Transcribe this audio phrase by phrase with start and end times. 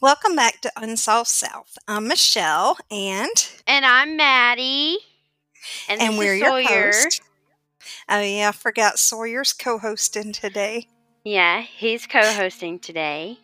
[0.00, 1.78] Welcome back to Unsolved South.
[1.88, 3.30] I'm Michelle, and
[3.66, 4.98] And I'm Maddie.
[5.88, 6.92] And, and we're your Sawyer.
[6.92, 7.22] host.
[8.08, 10.86] Oh yeah, I forgot Sawyer's co-hosting today.
[11.24, 13.38] Yeah, he's co-hosting today.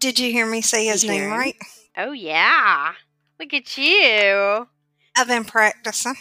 [0.00, 1.56] Did you hear me say his You name right?
[1.96, 2.92] Oh yeah.
[3.38, 4.66] Look at you.
[5.16, 6.14] I've been practicing.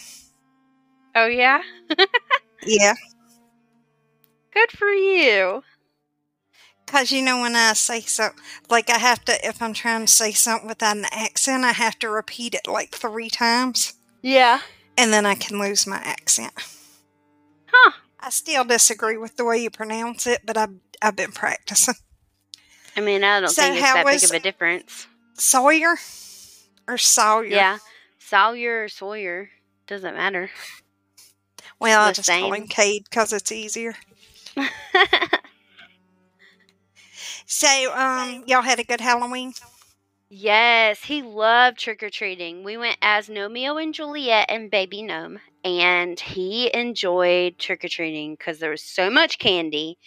[1.15, 1.61] Oh yeah.
[2.65, 2.95] Yeah,
[4.54, 5.63] Good for you.
[6.88, 10.11] Cause you know when I say something, like I have to, if I'm trying to
[10.11, 14.61] say something without an accent, I have to repeat it like three times, Yeah.
[14.97, 16.54] and then I can lose my accent.
[17.71, 17.91] Huh.
[18.19, 21.93] I still disagree with the way you pronounce it, but I've I've been practicing.
[22.96, 25.05] I mean, I don't So think it's that big of a difference.
[25.35, 25.97] Sawyer
[26.88, 27.46] or Sawyer?
[27.46, 27.77] Yeah.
[28.18, 29.49] Sawyer or Sawyer.
[29.85, 30.49] Doesn't matter.
[31.79, 32.53] Well, I just call same.
[32.63, 33.94] him Cade because it's easier.
[37.47, 39.53] So, um, y'all had a good Halloween?
[40.30, 42.66] Yes, he loved trick or treating.
[42.66, 48.33] We went as Gnomeo and Juliet and Baby Gnome, and he enjoyed trick or treating
[48.33, 49.97] because there was so much candy.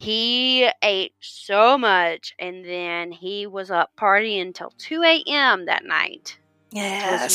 [0.00, 5.66] He ate so much, and then he was up partying until 2 a.m.
[5.66, 6.36] that night.
[6.72, 7.28] Yeah,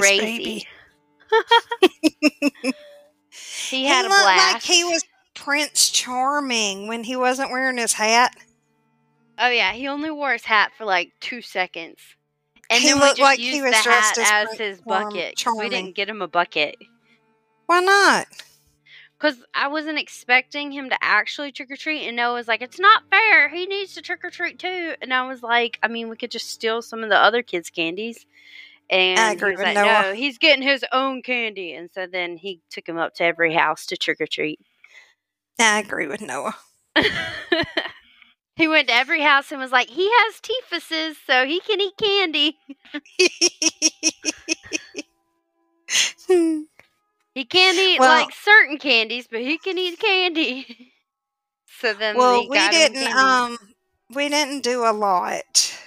[0.00, 0.66] crazy.
[1.30, 2.74] baby.
[3.68, 4.52] He had a looked blast.
[4.54, 8.34] like he was Prince Charming when he wasn't wearing his hat.
[9.38, 11.98] Oh yeah, he only wore his hat for like two seconds,
[12.70, 14.80] and He then we just like he used was the dressed hat as as his
[14.80, 15.42] Charm- bucket.
[15.56, 16.76] We didn't get him a bucket.
[17.66, 18.26] Why not?
[19.18, 22.78] Because I wasn't expecting him to actually trick or treat, and Noah was like, "It's
[22.78, 23.48] not fair.
[23.48, 26.30] He needs to trick or treat too." And I was like, "I mean, we could
[26.30, 28.26] just steal some of the other kids' candies."
[28.90, 30.02] And agree he was with like, Noah.
[30.02, 33.54] "No, he's getting his own candy." And so then he took him up to every
[33.54, 34.60] house to trick or treat.
[35.58, 36.56] I agree with Noah.
[38.58, 41.96] he went to every house and was like, "He has typhuses, so he can eat
[41.96, 42.58] candy.
[47.34, 50.92] He can't eat Well- like certain candies, but he can eat candy."
[51.80, 53.12] so then well, we didn't.
[53.14, 53.58] Um,
[54.14, 55.78] we didn't do a lot,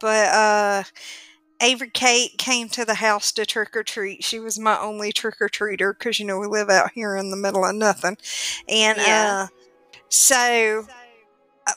[0.00, 0.82] but uh,
[1.60, 4.24] Avery Kate came to the house to trick or treat.
[4.24, 7.30] She was my only trick or treater because you know we live out here in
[7.30, 8.16] the middle of nothing,
[8.68, 9.44] and Yeah.
[9.44, 9.46] uh,
[10.08, 10.86] so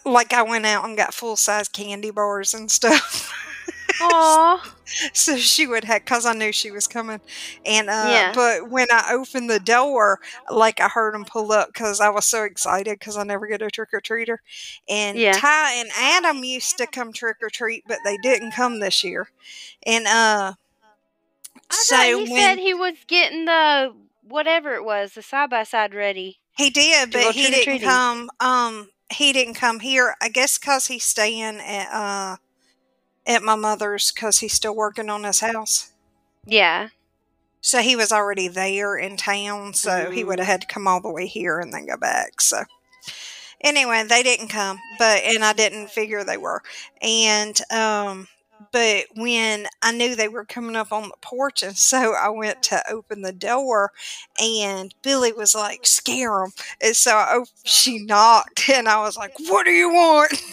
[0.05, 3.31] like I went out and got full size candy bars and stuff.
[4.03, 4.75] Aw.
[5.13, 7.19] so she would have because I knew she was coming,
[7.65, 8.31] and uh, Yeah.
[8.33, 10.19] but when I opened the door,
[10.49, 13.61] like I heard him pull up because I was so excited because I never get
[13.61, 14.37] a trick or treater,
[14.89, 15.33] and Yeah.
[15.33, 19.27] Ty and Adam used to come trick or treat, but they didn't come this year,
[19.85, 20.53] and uh,
[21.69, 25.63] I so he when said he was getting the whatever it was, the side by
[25.63, 26.39] side ready.
[26.57, 28.29] he did, but he didn't come.
[28.39, 30.15] Um, he didn't come here.
[30.21, 32.37] I guess because he's staying at uh
[33.25, 35.91] at my mother's because he's still working on his house.
[36.45, 36.89] Yeah.
[37.61, 40.99] So he was already there in town, so he would have had to come all
[40.99, 42.41] the way here and then go back.
[42.41, 42.63] So
[43.61, 46.63] anyway, they didn't come, but and I didn't figure they were.
[47.01, 48.27] And um
[48.71, 52.63] but when I knew they were coming up on the porch, and so I went
[52.63, 53.91] to open the door,
[54.41, 56.51] and Billy was like, "Scare them!"
[56.81, 60.33] And so I op- she knocked, and I was like, "What do you want?"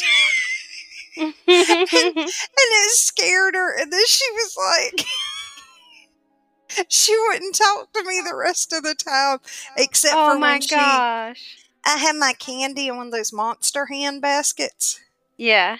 [1.18, 5.06] and it scared her, and then she was like,
[6.88, 9.38] she wouldn't talk to me the rest of the time,
[9.76, 10.74] except oh for my when she.
[10.74, 11.56] gosh.
[11.84, 15.00] I had my candy in one of those monster hand baskets.
[15.36, 15.78] Yeah.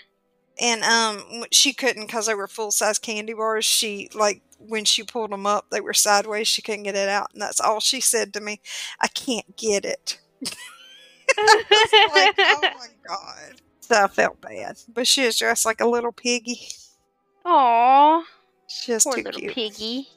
[0.61, 3.65] And um, she couldn't because they were full size candy bars.
[3.65, 6.49] She like when she pulled them up, they were sideways.
[6.49, 8.61] She couldn't get it out, and that's all she said to me.
[9.01, 10.19] I can't get it.
[12.07, 13.61] Like, oh my god.
[13.81, 16.61] So I felt bad, but she was dressed like a little piggy.
[17.45, 18.25] Aw.
[18.69, 19.55] She was Poor too little cute.
[19.55, 20.09] piggy.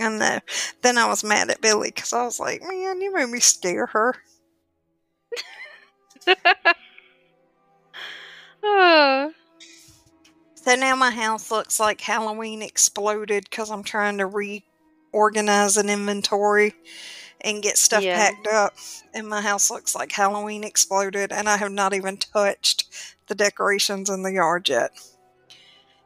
[0.00, 0.40] I know.
[0.82, 3.86] Then I was mad at Billy because I was like, man, you made me scare
[3.86, 4.14] her.
[8.62, 9.32] Oh.
[10.66, 16.74] So now my house looks like Halloween exploded because I'm trying to reorganize an inventory
[17.40, 18.16] and get stuff Yeah.
[18.16, 18.74] packed up.
[19.14, 24.10] And my house looks like Halloween exploded, and I have not even touched the decorations
[24.10, 24.90] in the yard yet.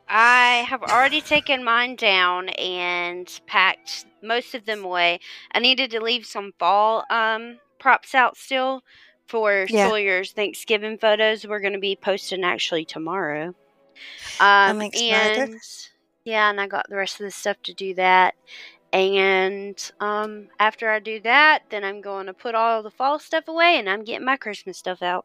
[0.06, 5.20] I have already taken mine down and packed most of them away.
[5.52, 8.82] I needed to leave some fall um props out still
[9.26, 9.88] for Yeah.
[9.88, 11.46] Sawyer's Thanksgiving photos.
[11.46, 13.54] We're going to be posting actually tomorrow.
[14.64, 15.50] I'm Um, excited.
[15.50, 15.60] and
[16.24, 18.34] yeah, and I got the rest of the stuff to do that.
[18.92, 23.48] And um, after I do that, then I'm going to put all the fall stuff
[23.48, 25.24] away, and I'm getting my Christmas stuff out.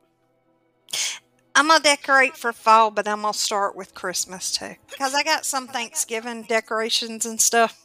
[1.55, 5.45] I'm gonna decorate for fall, but I'm gonna start with Christmas too, because I got
[5.45, 7.84] some Thanksgiving decorations and stuff.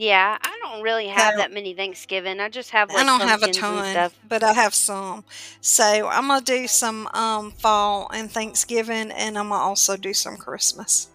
[0.00, 2.38] Yeah, I don't really have So- that many Thanksgiving.
[2.38, 5.24] I just have like I don't have a ton, but I have some.
[5.60, 10.36] So I'm gonna do some um, fall and Thanksgiving, and I'm gonna also do some
[10.36, 11.08] Christmas.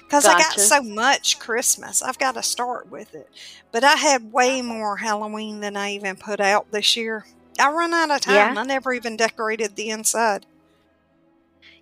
[0.00, 3.28] Because I got so much Christmas, I've got to start with it.
[3.70, 7.24] But I had way more Halloween than I even put out this year.
[7.60, 8.54] I run out of time.
[8.54, 8.60] Yeah.
[8.60, 10.46] I never even decorated the inside.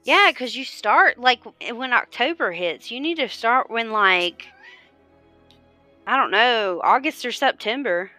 [0.05, 1.41] Yeah, because you start like
[1.73, 2.91] when October hits.
[2.91, 4.49] You need to start when like
[6.06, 8.11] I don't know August or September.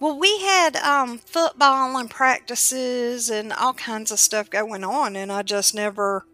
[0.00, 5.30] Well, we had um, football and practices and all kinds of stuff going on, and
[5.30, 6.24] I just never,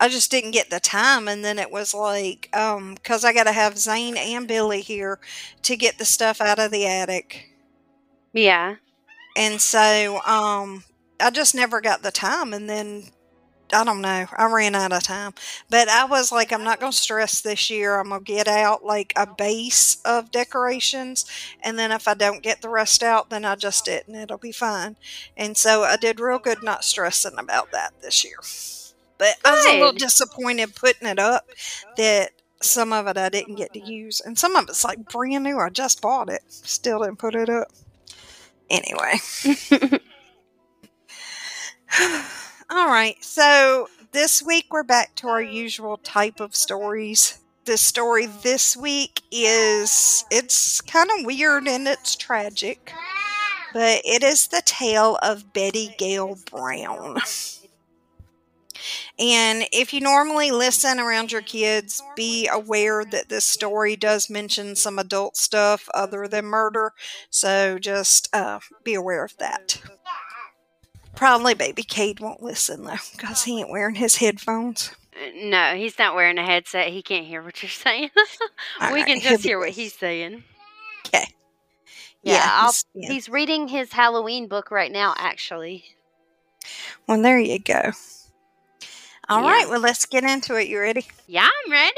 [0.00, 1.28] I just didn't get the time.
[1.28, 5.20] And then it was like, because I got to have Zane and Billy here
[5.62, 7.50] to get the stuff out of the attic,
[8.32, 8.76] Yeah.
[9.36, 10.84] and so um,
[11.20, 12.54] I just never got the time.
[12.54, 13.10] And then
[13.72, 15.32] I don't know, I ran out of time.
[15.70, 17.98] But I was like, I'm not going to stress this year.
[17.98, 21.24] I'm going to get out like a base of decorations.
[21.62, 24.14] And then if I don't get the rest out, then I just didn't.
[24.14, 24.96] It'll be fine.
[25.36, 28.38] And so I did real good not stressing about that this year.
[29.18, 31.48] But I was a little disappointed putting it up
[31.96, 32.30] that
[32.60, 34.20] some of it I didn't get to use.
[34.20, 35.58] And some of it's like brand new.
[35.58, 36.42] I just bought it.
[36.48, 37.68] Still didn't put it up.
[38.68, 39.18] Anyway.
[42.76, 43.22] All right.
[43.22, 47.38] So this week we're back to our usual type of stories.
[47.66, 52.92] The story this week is it's kind of weird and it's tragic,
[53.72, 57.18] but it is the tale of Betty Gale Brown.
[59.20, 64.74] And if you normally listen around your kids, be aware that this story does mention
[64.74, 66.92] some adult stuff other than murder.
[67.30, 69.80] So just uh, be aware of that.
[71.16, 74.90] Probably baby Cade won't listen though, because he ain't wearing his headphones.
[75.36, 76.88] no, he's not wearing a headset.
[76.88, 78.10] He can't hear what you're saying.
[78.80, 80.42] We right, can just hear what he's saying.
[81.06, 81.26] Okay.
[82.22, 83.12] Yeah, Yeah, I'll, he's- yeah.
[83.12, 85.14] he's reading his Halloween book right now.
[85.16, 85.84] Actually,
[87.06, 87.92] Well, there you go.
[89.28, 89.46] All Yeah.
[89.48, 90.68] right, well, let's get into it.
[90.68, 91.06] You ready?
[91.26, 91.92] yeah, I'm ready.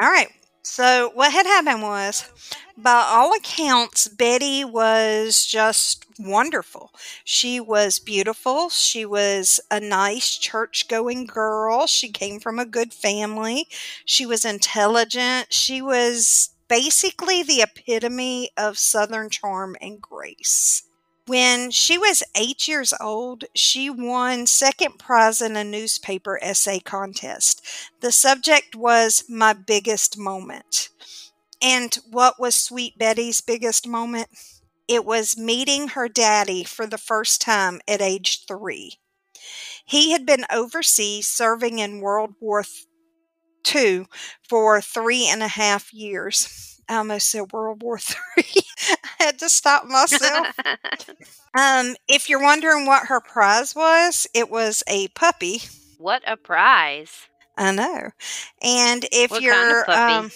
[0.00, 0.28] All right.
[0.62, 2.30] So, what had happened was,
[2.76, 6.92] by all accounts, Betty was just wonderful.
[7.24, 8.68] She was beautiful.
[8.70, 11.86] She was a nice church going girl.
[11.86, 13.68] She came from a good family.
[14.04, 15.52] She was intelligent.
[15.52, 20.82] She was basically the epitome of Southern charm and grace.
[21.30, 27.64] When she was eight years old, she won second prize in a newspaper essay contest.
[28.00, 30.88] The subject was my biggest moment.
[31.62, 34.26] And what was Sweet Betty's biggest moment?
[34.88, 38.98] It was meeting her daddy for the first time at age three.
[39.86, 42.64] He had been overseas serving in World War
[43.72, 44.06] II
[44.48, 46.79] for three and a half years.
[46.90, 48.62] I almost said World War Three.
[49.20, 50.48] I had to stop myself.
[51.58, 55.62] Um, if you're wondering what her prize was, it was a puppy.
[55.98, 57.26] what a prize!
[57.58, 58.10] I know.
[58.62, 60.12] And if What you're of puppy?
[60.12, 60.30] um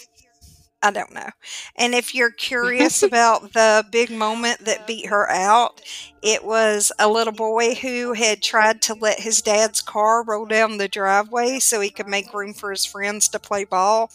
[0.85, 1.31] I don't know.
[1.77, 5.81] And if you're curious about the big moment that beat her out,
[6.23, 10.77] it was a little boy who had tried to let his dad's car roll down
[10.77, 14.11] the driveway so he could make room for his friends to play ball.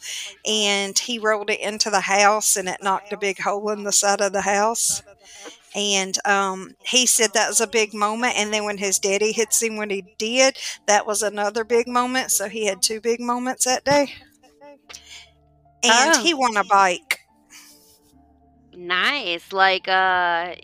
[0.45, 3.92] And he rolled it into the house and it knocked a big hole in the
[3.92, 5.02] side of the house.
[5.76, 8.35] And um, he said that was a big moment.
[8.38, 10.57] And then when his daddy had seen what he did,
[10.88, 12.31] that was another big moment.
[12.31, 14.14] So he had two big moments that day.
[15.83, 16.16] And Oh.
[16.16, 17.19] he won a bike.
[18.74, 20.56] Nice, like uh,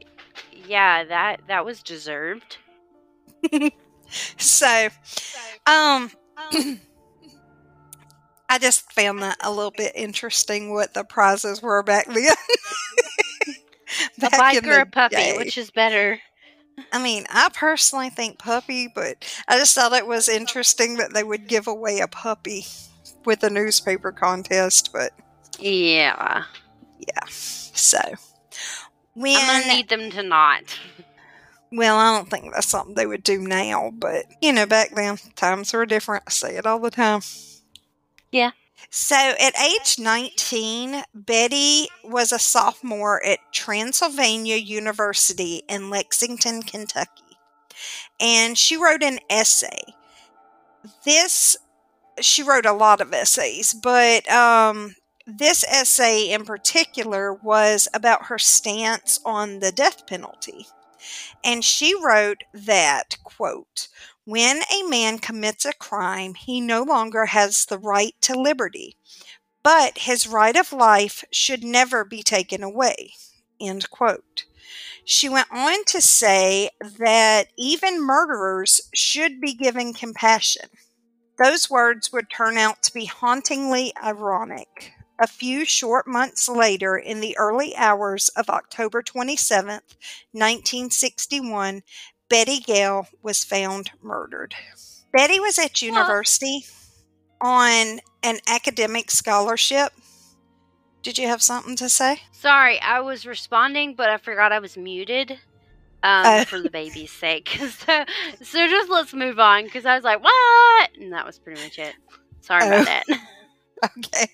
[0.51, 2.57] yeah, that that was deserved.
[4.37, 4.89] So,
[5.65, 6.11] um,
[8.49, 12.35] I just found that a little bit interesting what the prizes were back then.
[14.21, 15.33] A Back bike or a puppy, day.
[15.33, 16.21] which is better?
[16.91, 21.23] I mean, I personally think puppy, but I just thought it was interesting that they
[21.23, 22.65] would give away a puppy
[23.25, 24.91] with a newspaper contest.
[24.93, 25.11] But
[25.59, 26.43] Yeah,
[26.99, 27.99] yeah, so
[29.13, 30.77] when I'm gonna need them to not.
[31.71, 35.17] Well, I don't think that's something they would do now, but you know, back then
[35.35, 36.23] times were different.
[36.27, 37.21] I say it all the time.
[38.31, 38.51] Yeah.
[38.89, 47.23] So at age 19, Betty was a sophomore at Transylvania University in Lexington, Kentucky.
[48.19, 49.81] And she wrote an essay.
[51.03, 51.57] This,
[52.21, 54.95] she wrote a lot of essays, but um,
[55.27, 60.67] this essay in particular was about her stance on the death penalty.
[61.43, 63.87] And she wrote that, quote,
[64.25, 68.97] When a man commits a crime, he no longer has the right to liberty,
[69.63, 73.13] but his right of life should never be taken away.
[73.59, 74.45] End quote.
[75.05, 80.69] She went on to say that even murderers should be given compassion.
[81.37, 84.93] Those words would turn out to be hauntingly ironic.
[85.19, 89.81] A few short months later, in the early hours of October 27,
[90.31, 91.83] 1961,
[92.29, 94.55] Betty Gale was found murdered.
[95.13, 96.65] Betty was at university
[97.39, 99.93] on an academic scholarship.
[101.01, 102.21] Did you have something to say?
[102.31, 105.39] Sorry, I was responding, but I forgot I was muted
[106.05, 107.49] um, uh, for the baby's sake.
[107.59, 108.05] so,
[108.41, 110.89] so just let's move on because I was like, what?
[110.99, 111.95] And that was pretty much it.
[112.41, 113.03] Sorry about that.
[113.97, 114.29] Okay.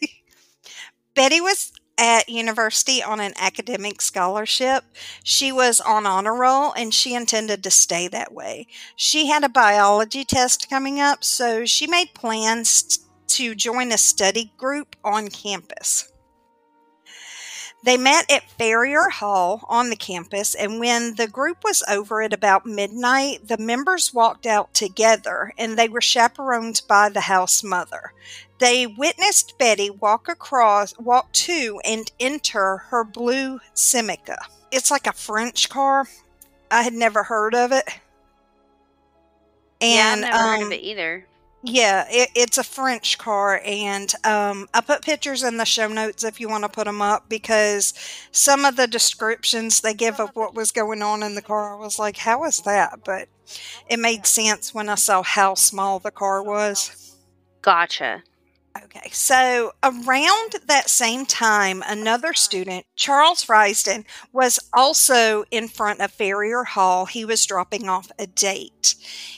[1.13, 4.83] Betty was at university on an academic scholarship.
[5.23, 8.67] She was on honor roll and she intended to stay that way.
[8.95, 12.99] She had a biology test coming up, so she made plans
[13.29, 16.10] to join a study group on campus.
[17.83, 22.31] They met at Forrer Hall on the campus, and when the group was over at
[22.33, 28.13] about midnight, the members walked out together and they were chaperoned by the house mother.
[28.59, 34.37] They witnessed Betty walk across, walk to, and enter her blue Simca.
[34.71, 36.05] It's like a French car.
[36.69, 37.89] I had never heard of it.
[39.81, 41.25] And, yeah, I've never um, heard of um, it either.
[41.63, 46.23] Yeah, it, it's a French car, and um, I put pictures in the show notes
[46.23, 47.93] if you want to put them up because
[48.31, 51.79] some of the descriptions they give of what was going on in the car, I
[51.79, 53.01] was like, how is that?
[53.05, 53.27] But
[53.87, 56.95] it made sense when I saw how small the car was.
[57.61, 58.23] Gotcha.
[58.77, 66.11] Okay, so around that same time, another student, Charles Risden, was also in front of
[66.11, 67.05] Forrer Hall.
[67.05, 68.95] He was dropping off a date.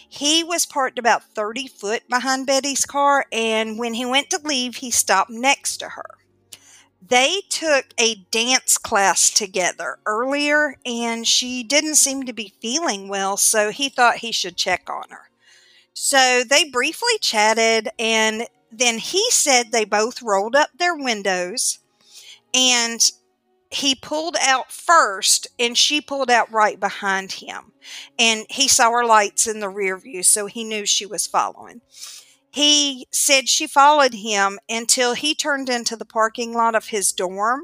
[0.07, 4.77] He was parked about 30 foot behind Betty's car, and when he went to leave,
[4.77, 6.05] he stopped next to her.
[7.05, 13.35] They took a dance class together earlier, and she didn't seem to be feeling well,
[13.37, 15.29] so he thought he should check on her.
[15.93, 18.47] So they briefly chatted, and
[18.79, 21.79] then he said they both rolled up their windows
[22.53, 23.11] and
[23.71, 27.73] he pulled out first and she pulled out right behind him.
[28.19, 31.81] And he saw her lights in the rear view so he knew she was following.
[32.51, 37.61] He said she followed him until he turned into the parking lot of his dorm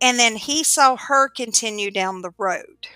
[0.00, 2.88] and then he saw her continue down the road.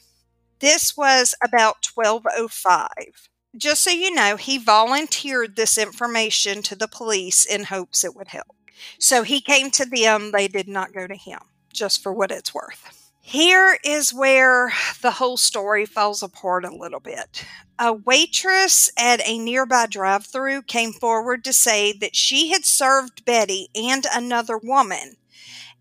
[0.61, 7.45] This was about 1205 just so you know, he volunteered this information to the police
[7.45, 8.57] in hopes it would help.
[8.99, 11.41] So he came to them, they did not go to him,
[11.73, 13.11] just for what it's worth.
[13.21, 17.47] Here is where the whole story falls apart a little bit.
[17.79, 23.25] A waitress at a nearby drive through came forward to say that she had served
[23.25, 25.17] Betty and another woman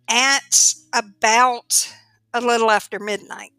[0.08, 1.94] at about
[2.34, 3.53] a little after midnight.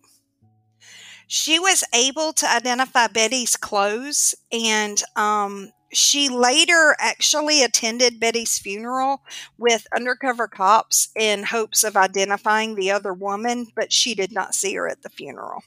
[1.34, 9.20] She was able to identify Betty's clothes, and um, she later actually attended Betty's funeral
[9.58, 14.74] with undercover cops in hopes of identifying the other woman, but she did not see
[14.74, 15.64] her at the funeral.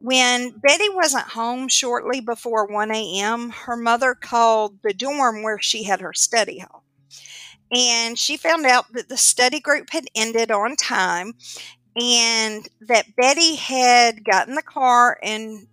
[0.00, 5.84] When Betty wasn't home shortly before 1 a.m., her mother called the dorm where she
[5.84, 6.84] had her study hall.
[7.72, 11.32] And she found out that the study group had ended on time
[11.96, 15.66] and that Betty had gotten the car and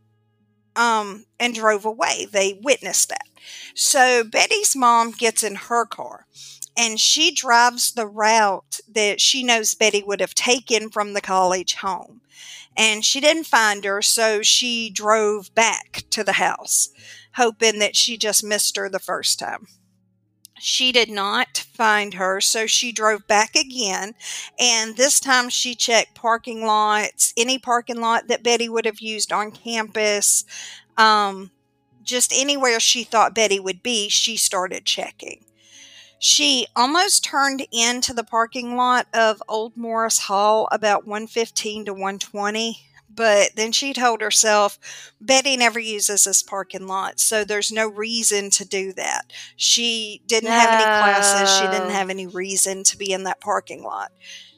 [0.76, 2.28] um and drove away.
[2.32, 3.28] They witnessed that.
[3.76, 6.26] So Betty's mom gets in her car
[6.78, 11.76] and she drives the route that she knows Betty would have taken from the college
[11.76, 12.22] home.
[12.78, 16.90] And she didn't find her, so she drove back to the house,
[17.36, 19.68] hoping that she just missed her the first time.
[20.66, 24.16] She did not find her, so she drove back again.
[24.58, 29.34] And this time she checked parking lots, any parking lot that Betty would have used
[29.34, 30.46] on campus,
[30.98, 31.52] um,
[32.02, 35.44] just anywhere she thought Betty would be, she started checking.
[36.18, 42.80] She almost turned into the parking lot of Old Morris Hall about 115 to 120
[43.16, 44.80] but then she told herself,
[45.20, 49.32] Betty never uses this parking lot, so there's no reason to do that.
[49.56, 50.56] She didn't no.
[50.56, 54.12] have any classes, she didn't have any reason to be in that parking lot.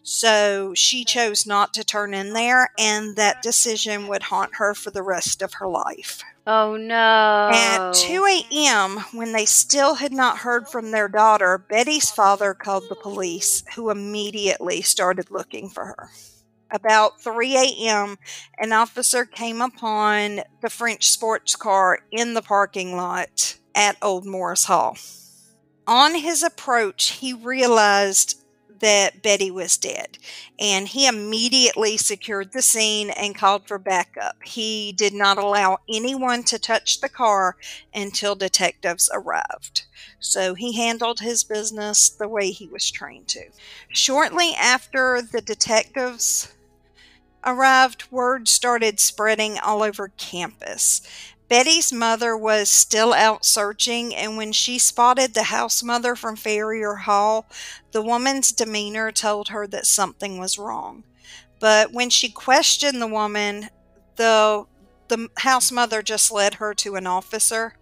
[0.07, 4.91] So she chose not to turn in there, and that decision would haunt her for
[4.91, 6.21] the rest of her life.
[6.45, 7.49] Oh no.
[7.51, 12.83] At 2 a.m., when they still had not heard from their daughter, Betty's father called
[12.87, 16.09] the police, who immediately started looking for her.
[16.71, 18.17] About 3 a.m.,
[18.57, 24.65] an officer came upon the French sports car in the parking lot at Old Morris
[24.65, 24.97] Hall.
[25.87, 28.44] On his approach, he realized
[28.79, 30.17] that Betty was dead,
[30.59, 34.37] and he immediately secured the scene and called for backup.
[34.43, 37.57] He did not allow anyone to touch the car
[37.93, 39.85] until detectives arrived.
[40.19, 43.45] So he handled his business the way he was trained to.
[43.89, 46.53] Shortly after the detectives
[47.45, 51.01] arrived, word started spreading all over campus.
[51.47, 56.95] Betty's mother was still out searching, and when she spotted the house mother from Forrer
[57.01, 57.45] Hall,
[57.91, 61.03] the woman's demeanor told her that something was wrong.
[61.59, 63.69] But when she questioned the woman,
[64.15, 64.65] the
[65.07, 67.75] the house mother just led her to an officer,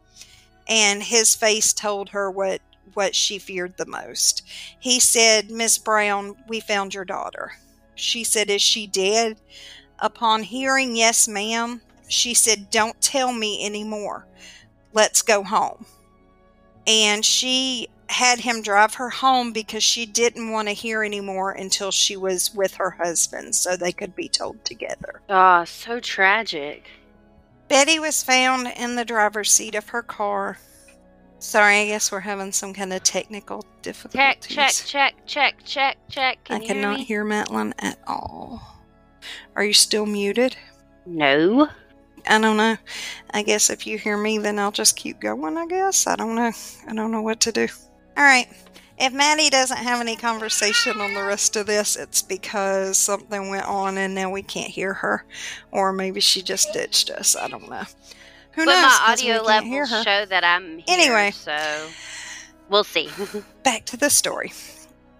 [0.67, 2.61] and his face told her what
[2.93, 4.43] what she feared the most.
[4.77, 7.53] He said, "Miss Brown, we found your daughter."
[7.95, 9.39] She said, "Is she dead?"
[9.99, 14.27] Upon hearing, "Yes, ma'am," she said, Don't tell me anymore.
[14.93, 15.85] Let's go home.
[16.85, 21.91] And she had him drive her home because she didn't want to hear anymore until
[21.91, 25.21] she was with her husband so they could be told together.
[25.29, 26.85] Oh, so tragic.
[27.69, 30.57] Betty was found in the driver's seat of her car.
[31.39, 34.47] Sorry, I guess we're having some kind of technical difficulties.
[34.47, 36.43] Check, check, check, check, check, check.
[36.43, 38.61] Can I cannot hear, hear Madeline at all.
[39.55, 40.55] Are you still muted?
[41.05, 41.67] No.
[42.27, 42.77] I don't know.
[43.31, 46.07] I guess if you hear me, then I'll just keep going, I guess.
[46.07, 46.51] I don't know.
[46.87, 47.67] I don't know what to do.
[48.17, 48.47] All right.
[48.99, 53.65] If Maddie doesn't have any conversation on the rest of this, it's because something went
[53.65, 55.25] on and now we can't hear her.
[55.71, 57.35] Or maybe she just ditched us.
[57.35, 57.83] I don't know.
[58.53, 58.83] Who but knows?
[58.83, 61.31] my audio levels show that I'm here, Anyway.
[61.31, 61.89] So
[62.69, 63.09] we'll see.
[63.63, 64.53] Back to the story.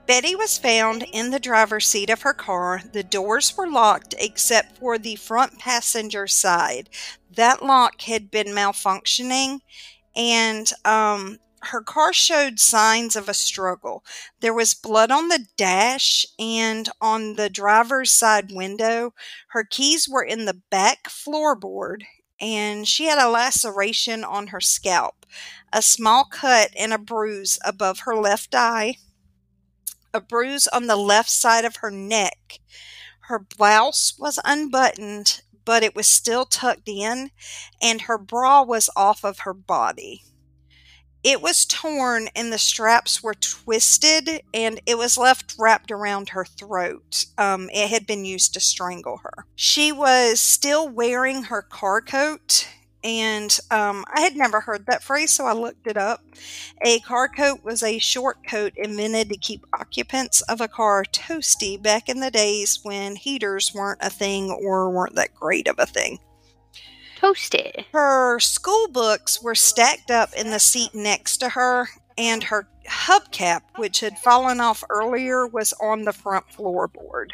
[0.05, 2.81] Betty was found in the driver's seat of her car.
[2.91, 6.89] The doors were locked except for the front passenger side.
[7.35, 9.59] That lock had been malfunctioning,
[10.15, 14.03] and um, her car showed signs of a struggle.
[14.41, 19.13] There was blood on the dash and on the driver's side window.
[19.49, 22.03] Her keys were in the back floorboard,
[22.39, 25.25] and she had a laceration on her scalp,
[25.71, 28.97] a small cut and a bruise above her left eye
[30.13, 32.59] a bruise on the left side of her neck.
[33.21, 37.31] Her blouse was unbuttoned, but it was still tucked in,
[37.81, 40.23] and her bra was off of her body.
[41.23, 46.43] It was torn and the straps were twisted, and it was left wrapped around her
[46.43, 47.25] throat.
[47.37, 49.45] Um, it had been used to strangle her.
[49.55, 52.67] She was still wearing her car coat
[53.03, 56.23] and um, I had never heard that phrase, so I looked it up.
[56.81, 61.81] A car coat was a short coat invented to keep occupants of a car toasty
[61.81, 65.85] back in the days when heaters weren't a thing or weren't that great of a
[65.85, 66.19] thing.
[67.19, 67.85] Toasty.
[67.91, 71.87] Her school books were stacked up in the seat next to her,
[72.17, 77.31] and her hubcap, which had fallen off earlier, was on the front floorboard.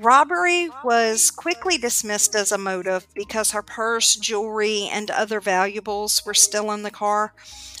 [0.00, 6.34] Robbery was quickly dismissed as a motive because her purse, jewelry, and other valuables were
[6.34, 7.34] still in the car.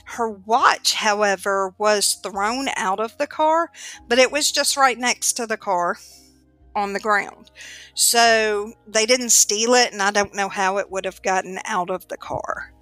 [0.04, 3.70] Her watch, however, was thrown out of the car,
[4.08, 5.96] but it was just right next to the car
[6.74, 7.52] on the ground.
[7.94, 11.88] So they didn't steal it, and I don't know how it would have gotten out
[11.88, 12.72] of the car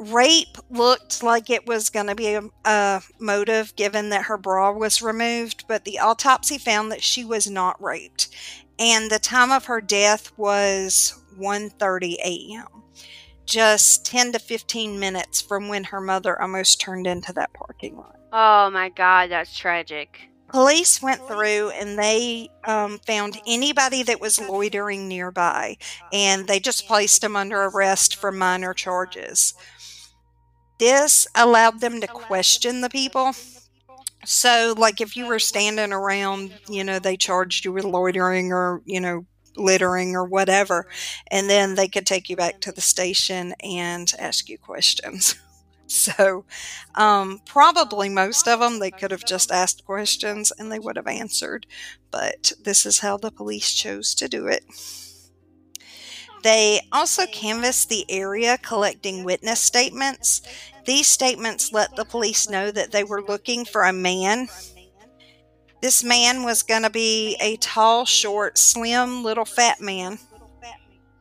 [0.00, 4.72] rape looked like it was going to be a, a, motive given that her bra
[4.72, 8.28] was removed, but the autopsy found that she was not raped.
[8.78, 12.66] And the time of her death was 1:30 a.m.
[13.44, 18.16] Just 10 to 15 minutes from when her mother almost turned into that parking lot.
[18.32, 20.30] Oh my god, that's tragic.
[20.48, 25.76] Police went through and they um, found anybody that was loitering nearby,
[26.12, 29.54] and they just placed them under arrest for minor charges
[30.80, 33.34] this allowed them to question the people.
[34.24, 38.82] So, like, if you were standing around, you know, they charged you with loitering or,
[38.84, 40.86] you know, littering or whatever,
[41.30, 45.36] and then they could take you back to the station and ask you questions.
[45.92, 46.44] So,
[46.94, 51.08] um, probably most of them they could have just asked questions and they would have
[51.08, 51.66] answered,
[52.12, 54.62] but this is how the police chose to do it.
[56.42, 60.42] They also canvassed the area collecting witness statements.
[60.84, 64.48] These statements let the police know that they were looking for a man.
[65.82, 70.18] This man was going to be a tall, short, slim, little fat man.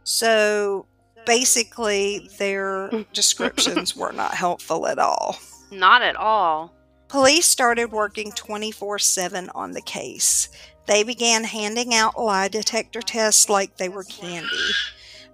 [0.03, 0.85] So
[1.25, 5.37] basically, their descriptions were not helpful at all.
[5.71, 6.73] Not at all.
[7.07, 10.49] Police started working 24 7 on the case.
[10.85, 14.49] They began handing out lie detector tests like they were candy.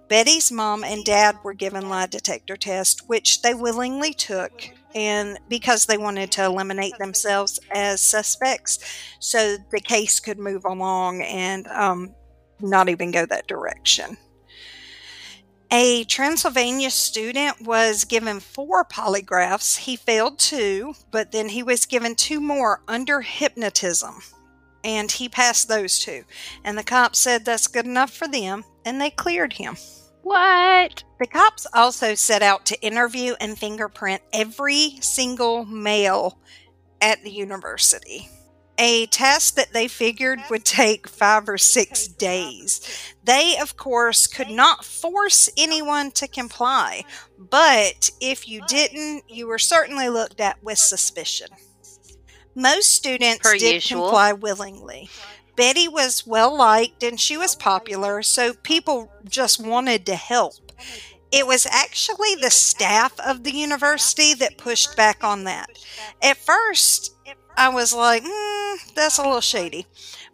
[0.08, 5.86] Betty's mom and dad were given lie detector tests, which they willingly took, and because
[5.86, 8.78] they wanted to eliminate themselves as suspects,
[9.18, 12.14] so the case could move along and um,
[12.60, 14.16] not even go that direction.
[15.72, 19.78] A Transylvania student was given four polygraphs.
[19.78, 24.22] He failed two, but then he was given two more under hypnotism,
[24.84, 26.22] and he passed those two.
[26.62, 29.76] And the cops said that's good enough for them, and they cleared him.
[30.26, 31.04] What?
[31.20, 36.38] The cops also set out to interview and fingerprint every single male
[37.00, 38.28] at the university
[38.78, 43.14] a test that they figured would take five or six days.
[43.24, 47.04] They, of course, could not force anyone to comply,
[47.38, 51.48] but if you didn't, you were certainly looked at with suspicion.
[52.54, 54.02] Most students Per did usual.
[54.02, 55.08] comply willingly.
[55.56, 60.54] Betty was well liked and she was popular, so people just wanted to help.
[61.32, 65.68] It was actually the staff of the university that pushed back on that.
[66.22, 67.14] At first,
[67.56, 69.86] I was like, mm, that's a little shady.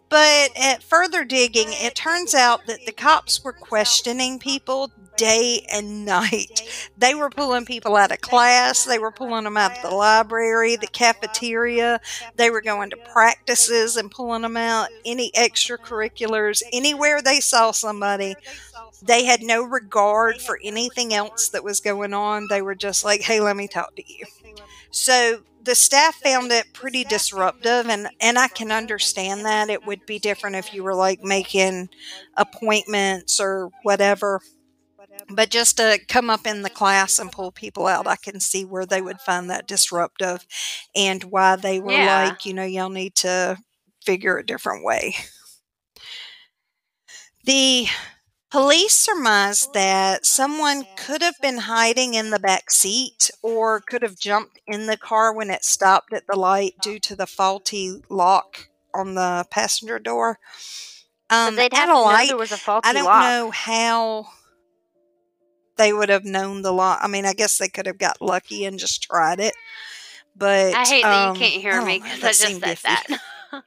[0.09, 6.05] But at further digging, it turns out that the cops were questioning people day and
[6.05, 6.61] night.
[6.97, 10.75] They were pulling people out of class, they were pulling them out of the library,
[10.75, 11.99] the cafeteria,
[12.35, 18.35] they were going to practices and pulling them out, any extracurriculars, anywhere they saw somebody.
[19.01, 22.47] They had no regard for anything else that was going on.
[22.47, 24.25] They were just like, hey, let me talk to you.
[24.91, 30.05] So the staff found it pretty disruptive and and I can understand that it would
[30.05, 31.89] be different if you were like making
[32.35, 34.41] appointments or whatever
[35.29, 38.65] but just to come up in the class and pull people out I can see
[38.65, 40.45] where they would find that disruptive
[40.95, 42.23] and why they were Yeah.
[42.25, 43.57] like you know y'all need to
[44.05, 45.15] figure a different way
[47.45, 47.87] the
[48.51, 54.17] Police surmised that someone could have been hiding in the back seat or could have
[54.19, 58.69] jumped in the car when it stopped at the light due to the faulty lock
[58.93, 60.39] on the passenger door.
[61.29, 63.23] Um, they'd have a to know light, there was a faulty I don't lock.
[63.23, 64.27] know how
[65.77, 66.97] they would have known the law.
[67.01, 69.55] I mean, I guess they could have got lucky and just tried it.
[70.35, 72.81] But I hate that um, you can't hear I me because I just said iffy.
[72.83, 73.05] that.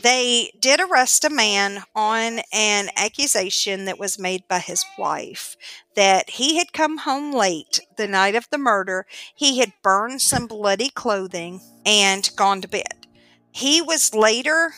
[0.00, 5.56] They did arrest a man on an accusation that was made by his wife
[5.94, 9.06] that he had come home late the night of the murder.
[9.34, 13.06] He had burned some bloody clothing and gone to bed.
[13.50, 14.74] He was later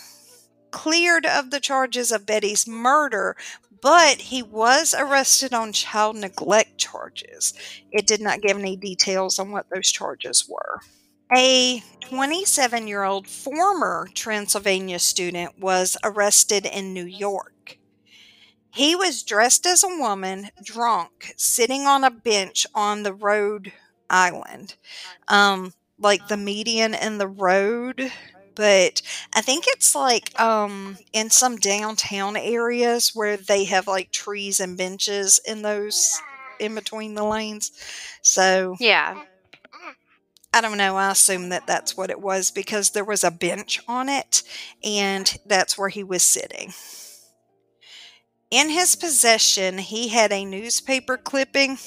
[0.70, 3.36] cleared of the charges of Betty's murder,
[3.82, 7.54] but he was arrested on child neglect charges.
[7.90, 10.80] It did not give any details on what those charges were.
[11.34, 17.78] A 27 year old former Transylvania student was arrested in New York.
[18.72, 23.72] He was dressed as a woman, drunk, sitting on a bench on the road
[24.08, 24.76] island.
[25.28, 28.10] Um, like the median and the road.
[28.60, 29.00] But
[29.32, 34.76] I think it's like um in some downtown areas where they have like trees and
[34.76, 36.20] benches in those
[36.58, 37.72] in between the lanes.
[38.20, 39.22] So yeah.
[40.52, 40.96] I don't know.
[40.96, 44.42] I assume that that's what it was because there was a bench on it,
[44.84, 46.74] and that's where he was sitting.
[48.50, 51.78] In his possession, he had a newspaper clipping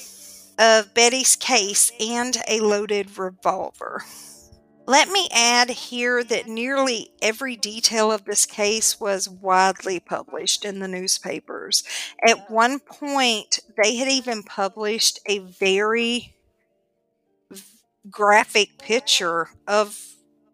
[0.58, 4.02] of Betty's case and a loaded revolver.
[4.86, 10.80] Let me add here that nearly every detail of this case was widely published in
[10.80, 11.84] the newspapers.
[12.26, 16.34] At one point, they had even published a very
[18.10, 19.98] graphic picture of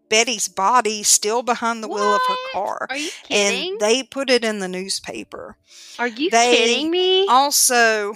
[0.08, 2.86] Betty's body still behind the wheel of her car.
[2.90, 3.72] Are you kidding?
[3.72, 5.56] And they put it in the newspaper.
[5.98, 7.26] Are you they- kidding me?
[7.28, 8.14] Also,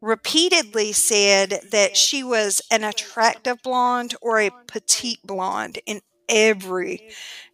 [0.00, 7.02] repeatedly said that she was an attractive blonde or a petite blonde in every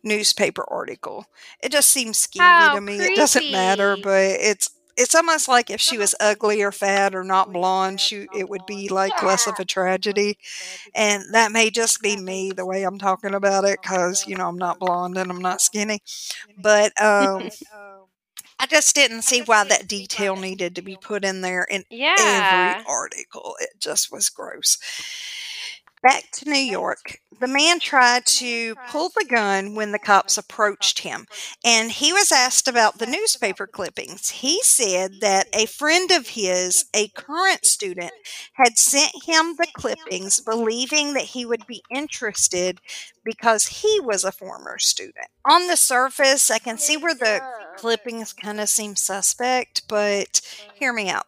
[0.02, 1.26] newspaper article.
[1.62, 3.05] It just seems skeevy How to me.
[3.05, 7.24] It doesn't matter, but it's it's almost like if she was ugly or fat or
[7.24, 10.38] not blonde, she it would be like less of a tragedy.
[10.94, 14.48] And that may just be me the way I'm talking about it cuz you know
[14.48, 16.00] I'm not blonde and I'm not skinny.
[16.57, 17.50] But um
[18.62, 22.75] I just didn't see why that detail needed to be put in there in yeah.
[22.77, 23.57] every article.
[23.61, 24.79] It just was gross.
[26.02, 31.00] Back to New York, the man tried to pull the gun when the cops approached
[31.00, 31.26] him,
[31.64, 34.30] and he was asked about the newspaper clippings.
[34.30, 38.12] He said that a friend of his, a current student,
[38.54, 42.80] had sent him the clippings believing that he would be interested
[43.24, 45.28] because he was a former student.
[45.48, 47.40] On the surface, I can see where the
[47.76, 50.40] clippings kind of seem suspect, but
[50.74, 51.26] hear me out.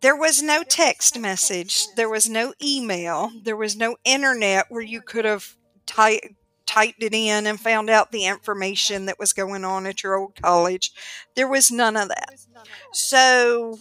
[0.00, 1.86] There was no text message.
[1.96, 3.30] There was no email.
[3.42, 5.56] There was no internet where you could have
[5.86, 10.16] ty- typed it in and found out the information that was going on at your
[10.16, 10.92] old college.
[11.34, 12.34] There was none of that.
[12.92, 13.78] So,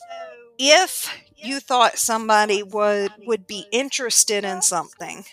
[0.58, 5.26] if you thought somebody would would be interested in something,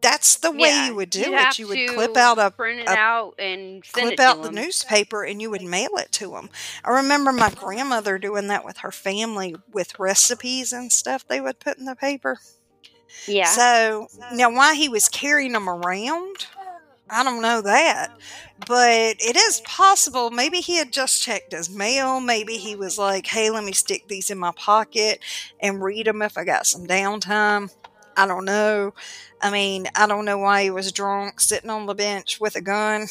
[0.00, 1.58] that's the way Yeah, you would do it.
[1.58, 4.48] You would clip out a print it a- out and send it clip out the
[4.48, 4.54] 'em.
[4.54, 6.50] newspaper and you would mail it to them.
[6.84, 11.58] I remember my grandmother doing that with her family with recipes and stuff they would
[11.60, 12.38] put in the paper.
[13.26, 13.46] Yeah.
[13.46, 16.46] So now, why he was carrying them around,
[17.10, 18.10] I don't know that,
[18.66, 20.30] but it is possible.
[20.30, 22.20] Maybe he had just checked his mail.
[22.20, 25.20] Maybe he was like, "Hey, let me stick these in my pocket
[25.58, 27.70] and read them if I got some downtime."
[28.18, 28.94] I don't know.
[29.40, 32.60] I mean, I don't know why he was drunk sitting on the bench with a
[32.60, 33.06] gun.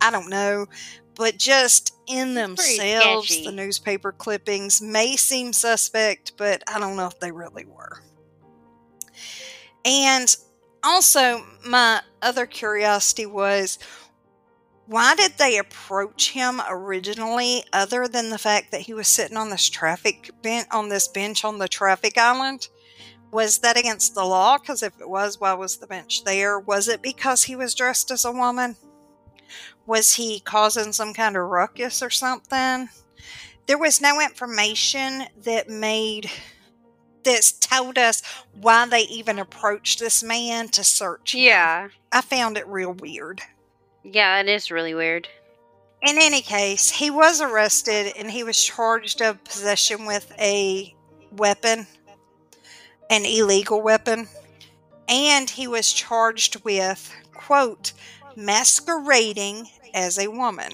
[0.00, 0.66] I don't know.
[1.14, 7.20] But just in themselves, the newspaper clippings may seem suspect, but I don't know if
[7.20, 8.02] they really were.
[9.84, 10.34] And
[10.82, 13.78] also, my other curiosity was
[14.86, 19.50] why did they approach him originally, other than the fact that he was sitting on
[19.50, 22.68] this traffic bench on this bench on the traffic island?
[23.30, 24.58] Was that against the law?
[24.58, 26.58] Because if it was, why was the bench there?
[26.58, 28.76] Was it because he was dressed as a woman?
[29.86, 32.88] Was he causing some kind of ruckus or something?
[33.66, 36.30] There was no information that made
[37.24, 38.22] that told us
[38.60, 41.42] why they even approached this man to search him.
[41.42, 41.88] yeah.
[42.12, 43.42] I found it real weird.
[44.02, 45.28] Yeah, it is really weird.
[46.02, 50.94] In any case, he was arrested and he was charged of possession with a
[51.32, 51.86] weapon,
[53.10, 54.28] an illegal weapon,
[55.08, 57.92] and he was charged with, quote,
[58.36, 60.72] masquerading as a woman.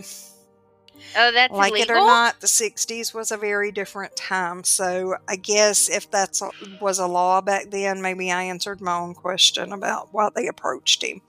[1.17, 1.97] Oh, that's like illegal.
[1.97, 4.65] it or not, the 60s was a very different time.
[4.65, 6.43] So I guess if that's
[6.81, 11.03] was a law back then, maybe I answered my own question about why they approached
[11.03, 11.23] him.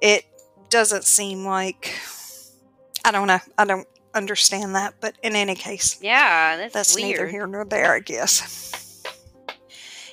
[0.00, 0.24] It
[0.70, 2.00] doesn't seem like
[3.04, 3.40] I don't know.
[3.58, 7.94] I don't understand that, but in any case, Yeah, that's, that's neither here nor there,
[7.94, 8.89] I guess.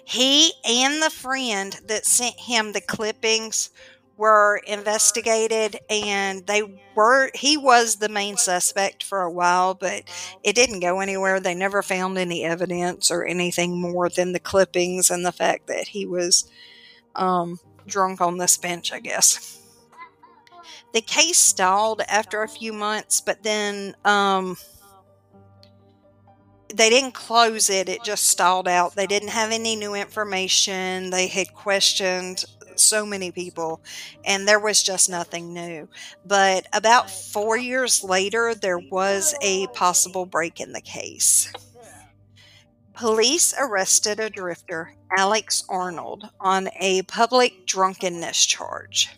[0.10, 3.72] He and the friend that sent him the clippings
[4.16, 6.62] were investigated and they
[6.96, 10.04] were he was the main suspect for a while but
[10.44, 11.42] it didn't go anywhere.
[11.42, 15.90] They never found any evidence or anything more than the clippings and the fact that
[15.90, 16.50] he was
[17.14, 19.62] um, drunk on this bench i guess.
[20.94, 24.56] The case stalled after a few months but then um,
[26.74, 28.96] they didn't close it it just stalled out.
[28.96, 31.10] They didn't have any new information.
[31.10, 33.82] They had questioned so many people
[34.26, 35.88] and there was just nothing new.
[36.26, 41.52] But about four years later there was a possible break in the case.
[42.94, 49.10] Police arrested a drifter alex arnold on a public drunkenness charge.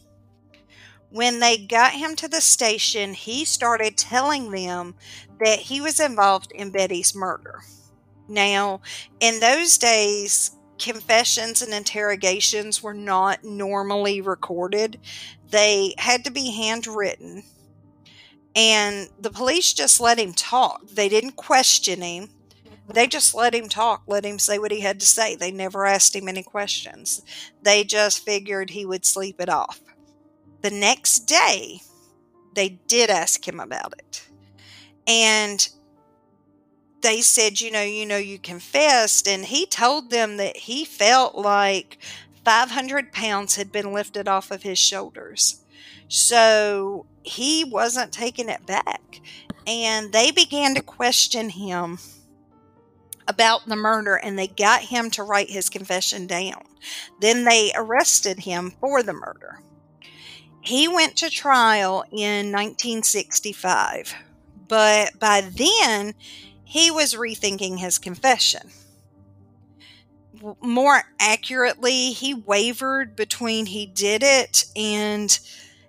[1.09, 4.95] When they got him to the station he started telling them
[5.39, 7.62] that he was involved in Betty's murder.
[8.28, 8.82] Now,
[9.19, 14.99] in those days, confessions and interrogations were not normally recorded,
[15.49, 17.43] they had to be handwritten.
[18.56, 20.88] And the police just let him talk.
[20.88, 22.30] They didn't question him.
[22.91, 25.36] They just let him talk, let him say what he had to say.
[25.36, 27.21] They never asked him any questions.
[27.62, 29.80] They just figured he would sleep it off.
[30.62, 31.82] The next day,
[32.56, 34.28] they did ask him about it
[35.09, 35.67] and
[37.01, 39.27] they said you know you know you confessed.
[39.27, 41.97] And he told them that he felt like
[42.45, 45.63] 500 pounds had been lifted off of his shoulders.
[46.07, 49.21] So he wasn't taking it back.
[49.67, 51.99] And they began to question him
[53.27, 56.63] about the murder and they got him to write his confession down.
[57.21, 59.61] Then they arrested him for the murder.
[60.61, 64.15] He went to trial in 1965
[64.69, 66.13] but by then
[66.63, 68.69] he was rethinking his confession.
[70.62, 75.38] More accurately, he wavered between he did it and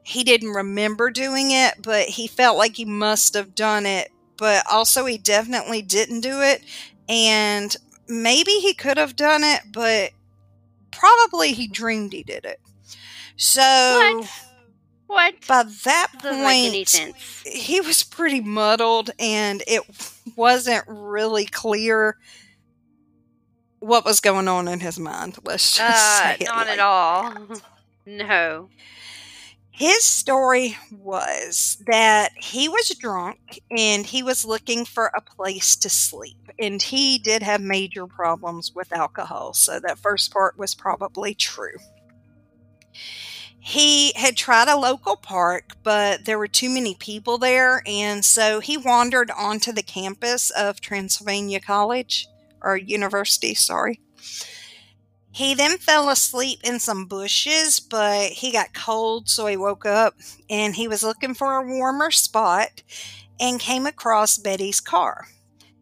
[0.03, 4.11] he didn't remember doing it, but he felt like he must have done it.
[4.37, 6.65] But also, he definitely didn't do it.
[7.09, 7.77] And
[8.09, 10.11] maybe he could have done it, but
[10.91, 12.61] probably he dreamed he did it.
[13.37, 14.31] So What?
[15.11, 15.35] What?
[15.49, 19.83] by that Doesn't make any point, he was pretty muddled and it
[20.37, 22.17] wasn't really clear
[23.81, 25.37] what was going on in his mind.
[25.45, 27.35] Let's just Uh, say it not like at all.
[28.07, 28.69] no.
[29.73, 35.89] His story was that he was drunk and he was looking for a place to
[35.89, 36.37] sleep.
[36.57, 39.55] And he did have major problems with alcohol.
[39.55, 41.79] So that first part was probably true.
[43.61, 47.83] He had tried a local park, but there were too many people there.
[47.87, 52.27] And so he wandered onto the campus of Transylvania College
[52.63, 54.01] or University, sorry.
[55.33, 60.15] He then fell asleep in some bushes, but he got cold, so he woke up
[60.49, 62.83] and he was looking for a warmer spot
[63.39, 65.29] and came across Betty's car.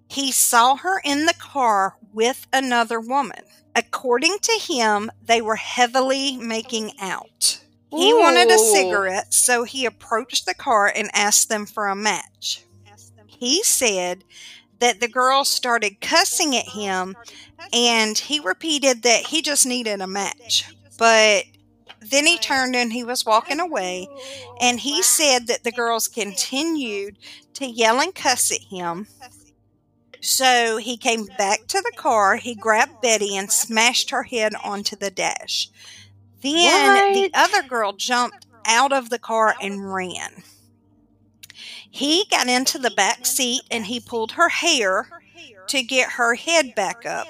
[0.08, 3.44] He saw her in the car with another woman.
[3.74, 7.60] According to him, they were heavily making out.
[7.90, 12.64] He wanted a cigarette, so he approached the car and asked them for a match.
[13.26, 14.24] He said
[14.78, 17.16] that the girl started cussing at him
[17.72, 20.70] and he repeated that he just needed a match.
[20.98, 21.44] But
[22.00, 24.08] then he turned and he was walking away,
[24.60, 27.18] and he said that the girls continued
[27.54, 29.06] to yell and cuss at him.
[30.20, 34.96] So he came back to the car, he grabbed Betty and smashed her head onto
[34.96, 35.68] the dash.
[36.42, 40.42] Then the other girl jumped out of the car and ran.
[41.90, 45.08] He got into the back seat and he pulled her hair
[45.68, 47.26] to get her head back up.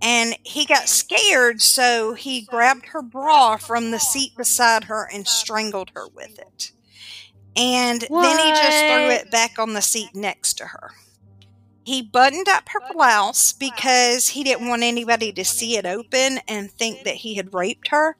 [0.00, 5.26] And he got scared, so he grabbed her bra from the seat beside her and
[5.26, 6.70] strangled her with it.
[7.56, 10.92] And then he just threw it back on the seat next to her.
[11.82, 16.70] He buttoned up her blouse because he didn't want anybody to see it open and
[16.70, 18.16] think that he had raped her.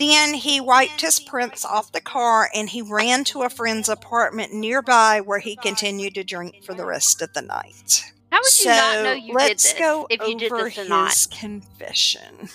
[0.00, 4.54] Then he wiped his prints off the car and he ran to a friend's apartment
[4.54, 8.10] nearby where he continued to drink for the rest of the night.
[8.32, 10.68] How would you not know you did let's this go if you did this or
[10.70, 11.26] his not?
[11.30, 12.48] confession.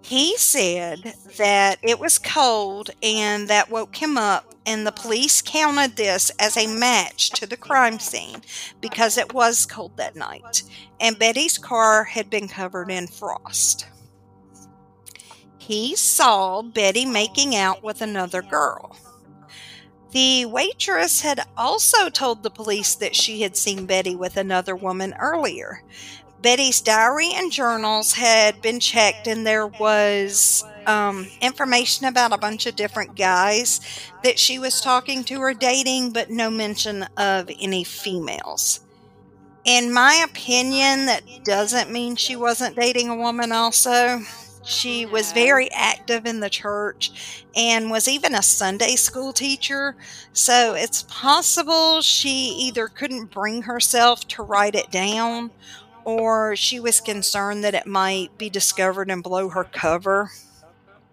[0.00, 5.96] He said that it was cold and that woke him up, and the police counted
[5.96, 8.40] this as a match to the crime scene
[8.80, 10.62] because it was cold that night,
[10.98, 13.86] and Betty's car had been covered in frost.
[15.66, 18.98] He saw Betty making out with another girl.
[20.10, 25.14] The waitress had also told the police that she had seen Betty with another woman
[25.18, 25.82] earlier.
[26.42, 32.66] Betty's diary and journals had been checked, and there was um, information about a bunch
[32.66, 33.80] of different guys
[34.22, 38.80] that she was talking to or dating, but no mention of any females.
[39.64, 44.20] In my opinion, that doesn't mean she wasn't dating a woman, also.
[44.64, 49.94] She was very active in the church and was even a Sunday school teacher.
[50.32, 55.50] So it's possible she either couldn't bring herself to write it down
[56.04, 60.30] or she was concerned that it might be discovered and blow her cover.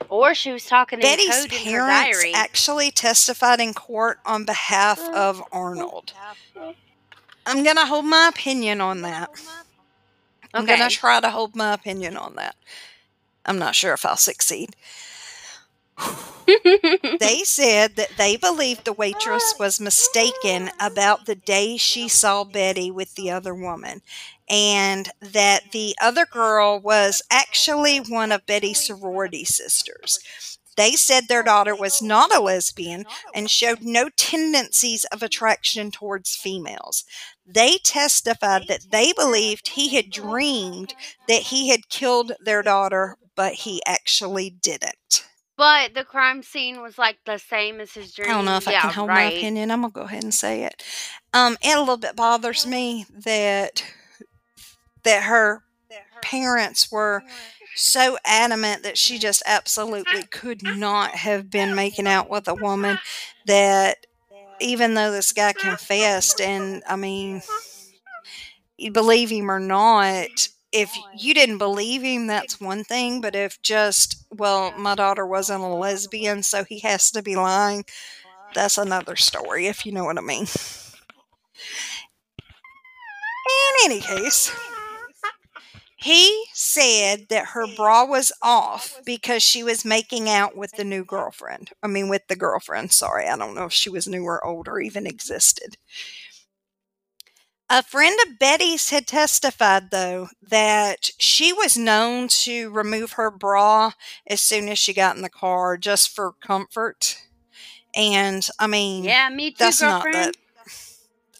[0.09, 2.33] Or she was talking in Betty's code in her parents diary.
[2.33, 6.13] actually testified in court on behalf oh, of oh, Arnold.
[7.45, 9.29] I'm going to hold my opinion on that.
[10.53, 12.55] I'm going to try to hold my opinion on that.
[13.45, 14.75] I'm not sure if I'll succeed.
[17.19, 19.57] They said that they believed the waitress oh.
[19.59, 24.01] was mistaken about the day she saw Betty with the other woman,
[24.49, 30.19] and that the other girl was actually one of Betty's sorority sisters.
[30.77, 36.35] They said their daughter was not a lesbian and showed no tendencies of attraction towards
[36.35, 37.03] females.
[37.45, 40.93] They testified that they believed he had dreamed
[41.27, 45.25] that he had killed their daughter, but he actually didn't.
[45.57, 48.29] but the crime scene was like the same as his dream.
[48.29, 49.31] I don't know if I can hold right.
[49.31, 49.71] my opinion.
[49.71, 50.83] I'm gonna go ahead and say it.
[51.33, 53.83] Um, it a little bit bothers me that
[55.03, 55.63] that her
[56.21, 57.23] parents were
[57.75, 62.99] so adamant that she just absolutely could not have been making out with a woman
[63.45, 64.05] that
[64.59, 67.41] even though this guy confessed and I mean
[68.77, 73.35] you believe him or not if oh, you didn't believe him that's one thing but
[73.35, 77.83] if just well my daughter wasn't a lesbian so he has to be lying
[78.55, 80.47] that's another story if you know what I mean
[83.85, 84.51] in any case
[85.97, 91.05] he said that her bra was off because she was making out with the new
[91.05, 91.69] girlfriend.
[91.83, 92.91] I mean, with the girlfriend.
[92.91, 95.77] Sorry, I don't know if she was new or old or even existed.
[97.71, 103.93] A friend of Betty's had testified, though, that she was known to remove her bra
[104.27, 107.17] as soon as she got in the car just for comfort.
[107.95, 110.15] And I mean, Yeah, me too, that's girlfriend.
[110.15, 110.37] not that.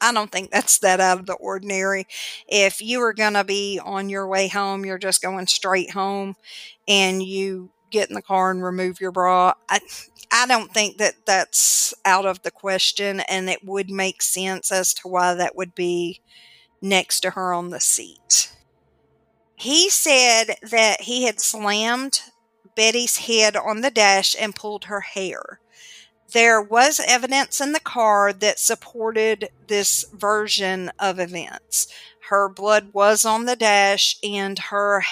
[0.01, 2.07] I don't think that's that out of the ordinary.
[2.47, 6.35] If you were going to be on your way home, you're just going straight home
[6.87, 9.53] and you get in the car and remove your bra.
[9.69, 9.79] I,
[10.31, 14.93] I don't think that that's out of the question, and it would make sense as
[14.95, 16.21] to why that would be
[16.81, 18.51] next to her on the seat.
[19.55, 22.21] He said that he had slammed
[22.75, 25.59] Betty's head on the dash and pulled her hair.
[26.31, 31.87] There was evidence in the car that supported this version of events.
[32.29, 35.03] Her blood was on the dash, and her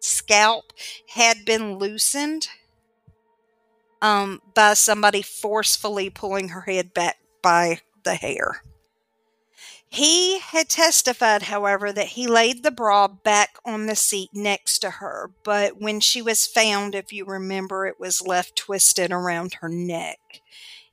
[0.00, 0.72] scalp
[1.08, 2.48] had been loosened
[4.02, 8.62] um, by somebody forcefully pulling her head back by the hair.
[9.92, 14.90] He had testified, however, that he laid the bra back on the seat next to
[14.90, 19.68] her, but when she was found, if you remember, it was left twisted around her
[19.68, 20.42] neck.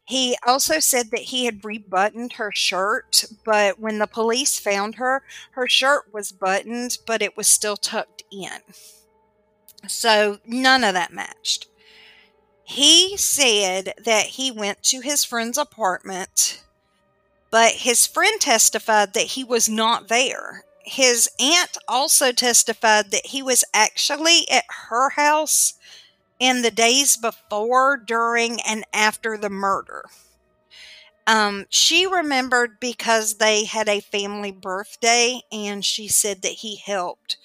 [0.04, 5.22] He also said that he had rebuttoned her shirt, but when the police found her,
[5.52, 8.50] her shirt was buttoned, but it was still tucked in.
[9.86, 11.68] So none of that matched.
[12.64, 16.64] He said that he went to his friend's apartment,
[17.50, 20.66] but his friend testified that he was not there.
[20.84, 25.76] His aunt also testified that he was actually at her house
[26.40, 30.06] in the days before, during, and after the murder.
[31.26, 37.38] Um, she remembered because they had a family birthday, and she said that he helped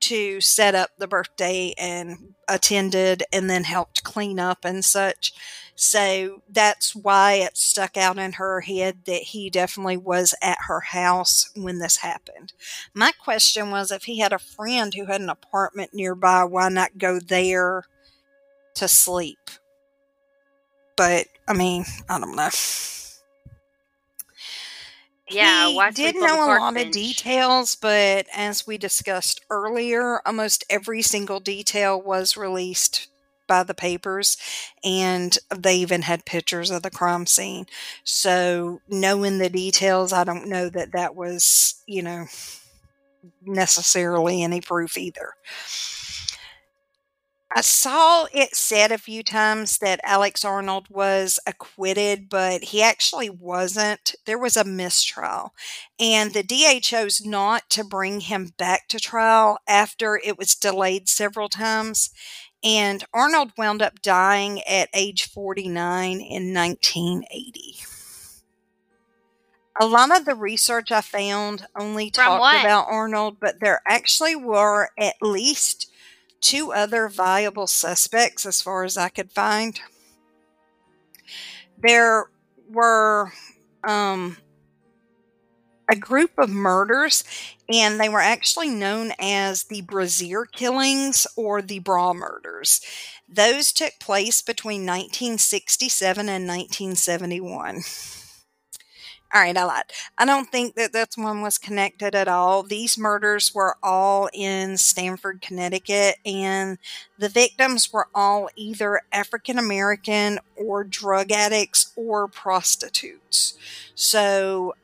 [0.00, 5.32] to set up the birthday and attended and then helped clean up and such.
[5.74, 10.80] So that's why it stuck out in her head that he definitely was at her
[10.80, 12.52] house when this happened.
[12.92, 16.98] My question was if he had a friend who had an apartment nearby, why not
[16.98, 17.84] go there
[18.74, 19.50] to sleep?
[20.96, 22.50] But I mean, I don't know.
[25.30, 29.40] Yeah, he did sleep on the know a lot of details, but as we discussed
[29.50, 33.08] earlier, almost every single detail was released
[33.46, 34.36] by the papers,
[34.84, 37.66] and they even had pictures of the crime scene.
[38.04, 42.26] So, knowing the details, I don't know that that was, you know,
[43.42, 45.34] necessarily any proof either.
[47.52, 53.28] I saw it said a few times that Alex Arnold was acquitted, but he actually
[53.28, 54.14] wasn't.
[54.24, 55.52] There was a mistrial,
[55.98, 61.08] and the DA chose not to bring him back to trial after it was delayed
[61.08, 62.10] several times.
[62.62, 67.78] And Arnold wound up dying at age 49 in 1980.
[69.80, 72.60] A lot of the research I found only From talked what?
[72.60, 75.89] about Arnold, but there actually were at least
[76.40, 79.80] two other viable suspects as far as I could find.
[81.78, 82.26] There
[82.68, 83.32] were
[83.84, 84.36] um,
[85.90, 87.24] a group of murders,
[87.72, 92.80] and they were actually known as the Brazier killings or the Bra murders.
[93.28, 97.82] Those took place between 1967 and 1971.
[99.32, 99.84] All right, I lied.
[100.18, 102.64] I don't think that this one was connected at all.
[102.64, 106.78] These murders were all in Stamford, Connecticut, and
[107.16, 113.56] the victims were all either African American or drug addicts or prostitutes.
[113.94, 114.74] So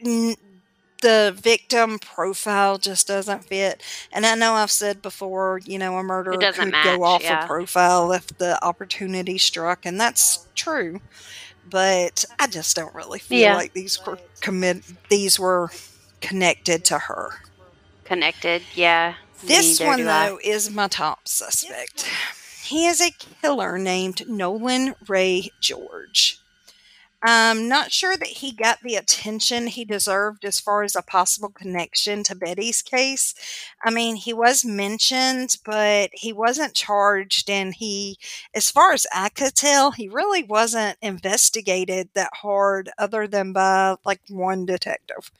[0.00, 0.36] n-
[1.02, 3.82] the victim profile just doesn't fit.
[4.10, 7.44] And I know I've said before, you know, a murderer could match, go off yeah.
[7.44, 11.00] a profile if the opportunity struck, and that's true
[11.68, 13.54] but I just don't really feel Yeah.
[13.56, 15.70] like these were commit these were
[16.20, 17.40] connected to her.
[18.04, 19.14] Connected, yeah.
[19.44, 20.28] This Neither one do I.
[20.28, 22.06] though is my top suspect.
[22.62, 26.38] He is a killer named Nolan Ray George.
[27.24, 31.50] I'm not sure that he got the attention he deserved as far as a possible
[31.50, 33.32] connection to Betty's case.
[33.84, 38.18] I mean, he was mentioned, but he wasn't charged, and he,
[38.54, 43.94] as far as I could tell, he really wasn't investigated that hard, other than by
[44.04, 45.30] like one detective.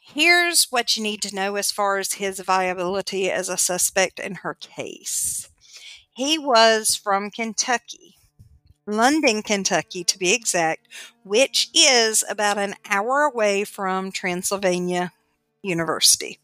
[0.00, 4.36] Here's what you need to know as far as his viability as a suspect in
[4.36, 5.48] her case.
[6.12, 8.16] He was from Kentucky.
[8.86, 10.88] London, Kentucky, to be exact,
[11.24, 15.12] which is about an hour away from Transylvania
[15.62, 16.38] University.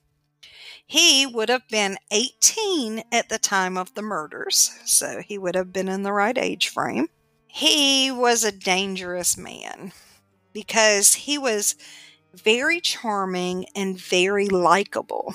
[0.87, 5.73] He would have been 18 at the time of the murders, so he would have
[5.73, 7.09] been in the right age frame.
[7.47, 9.93] He was a dangerous man
[10.53, 11.75] because he was
[12.35, 15.35] very charming, and very likable.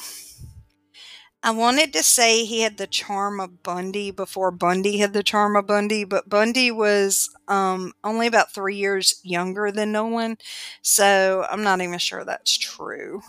[1.46, 5.56] I wanted to say he had the charm of Bundy before Bundy had the charm
[5.58, 10.38] of Bundy, but Bundy was um, only about three years younger than Nolan,
[10.82, 13.22] so I'm not even sure that's true.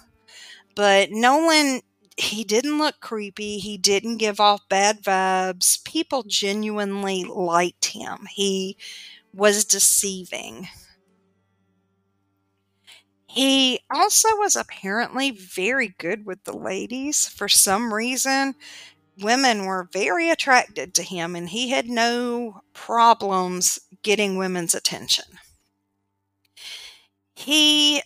[0.76, 1.82] But Nolan,
[2.16, 3.58] he didn't look creepy.
[3.58, 5.84] He didn't give off bad vibes.
[5.84, 8.26] People genuinely liked him.
[8.30, 8.76] He
[9.34, 10.68] was deceiving.
[13.34, 17.26] He also was apparently very good with the ladies.
[17.26, 18.54] For some reason,
[19.20, 25.26] women were very attracted to him, and he had no problems getting women's attention.
[27.36, 28.02] He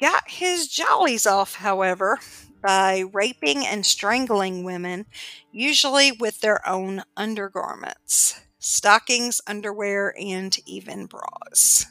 [0.00, 2.20] got his jollies off, however,
[2.62, 5.06] by raping and strangling women,
[5.52, 11.86] usually with their own undergarments stockings, underwear, and even bras.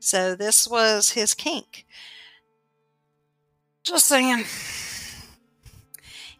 [0.00, 1.86] So this was his kink.
[3.84, 4.44] Just saying.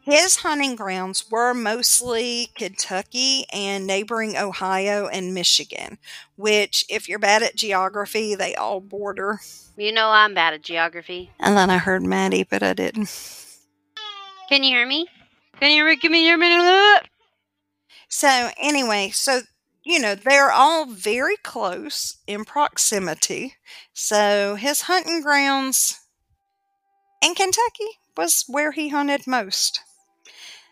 [0.03, 5.99] His hunting grounds were mostly Kentucky and neighboring Ohio and Michigan,
[6.37, 9.41] which, if you're bad at geography, they all border.
[9.77, 11.31] You know I'm bad at geography.
[11.39, 13.15] And then I heard Maddie, but I didn't.
[14.49, 15.07] Can you hear me?
[15.61, 17.09] Can you give me your minute?
[18.09, 19.43] So, anyway, so
[19.91, 23.57] you know, they're all very close in proximity.
[23.93, 25.99] So his hunting grounds
[27.21, 29.81] in Kentucky was where he hunted most.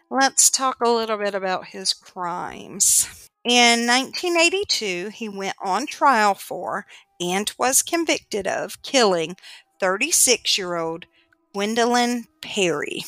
[0.08, 3.28] Let's talk a little bit about his crimes.
[3.44, 6.86] In 1982, he went on trial for
[7.20, 9.34] and was convicted of killing
[9.80, 11.06] 36 year old
[11.52, 13.02] Gwendolyn Perry.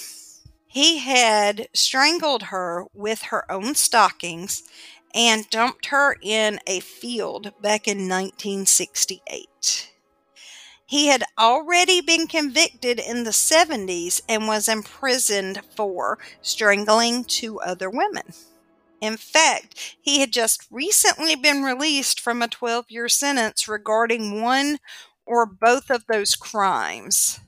[0.66, 4.62] He had strangled her with her own stockings
[5.14, 9.90] and dumped her in a field back in 1968.
[10.86, 17.88] He had already been convicted in the 70s and was imprisoned for strangling two other
[17.88, 18.32] women.
[19.00, 24.78] In fact, he had just recently been released from a 12 year sentence regarding one
[25.24, 27.40] or both of those crimes.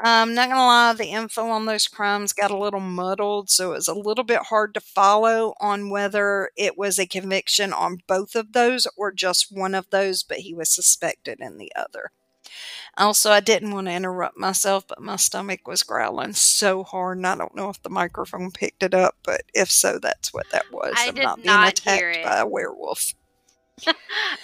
[0.00, 3.76] I'm not gonna lie, the info on those crimes got a little muddled, so it
[3.76, 8.36] was a little bit hard to follow on whether it was a conviction on both
[8.36, 12.12] of those or just one of those, but he was suspected in the other.
[12.96, 17.26] Also, I didn't want to interrupt myself, but my stomach was growling so hard, and
[17.26, 20.70] I don't know if the microphone picked it up, but if so, that's what that
[20.72, 20.94] was.
[20.96, 22.24] I I'm did not being not hear attacked it.
[22.24, 23.14] by a werewolf.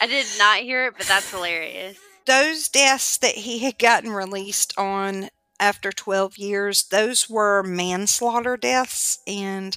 [0.01, 1.99] I did not hear it, but that's hilarious.
[2.27, 5.29] those deaths that he had gotten released on
[5.61, 9.19] after 12 years, those were manslaughter deaths.
[9.27, 9.77] And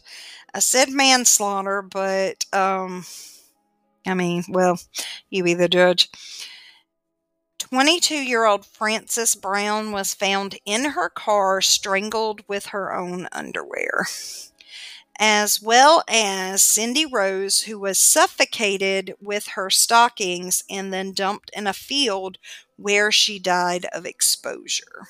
[0.54, 3.06] I said manslaughter, but, um,
[4.06, 4.80] I mean, well,
[5.30, 6.10] you be the judge.
[7.60, 14.06] 22 year old Frances Brown was found in her car strangled with her own underwear,
[15.20, 21.66] as well as Cindy Rose, who was suffocated with her stockings and then dumped in
[21.68, 22.38] a field
[22.76, 25.08] where she died of exposure.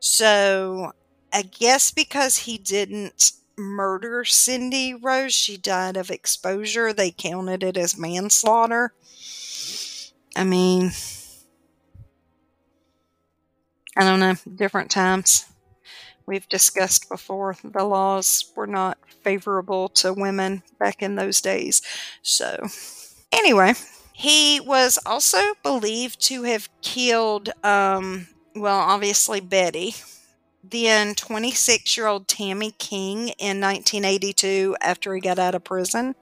[0.00, 0.92] So
[1.32, 6.92] I guess because he didn't murder Cindy Rose, she died of exposure.
[6.92, 8.92] They counted it as manslaughter.
[10.36, 10.90] I mean,
[13.96, 15.44] I don't know, different times.
[16.26, 21.82] We've discussed before the laws were not favorable to women back in those days.
[22.22, 22.68] So,
[23.32, 23.74] anyway,
[24.12, 28.28] he was also believed to have killed, um,
[28.60, 29.94] well, obviously Betty,
[30.62, 36.14] then 26 year old Tammy King in 1982 after he got out of prison.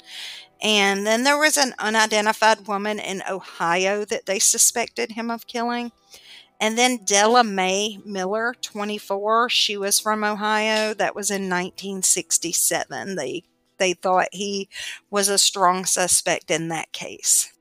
[0.62, 5.93] And then there was an unidentified woman in Ohio that they suspected him of killing.
[6.59, 10.95] And then Della Mae Miller, 24, she was from Ohio.
[10.95, 13.16] That was in 1967.
[13.16, 13.45] They
[13.78, 14.70] they thought he
[15.11, 17.53] was a strong suspect in that case.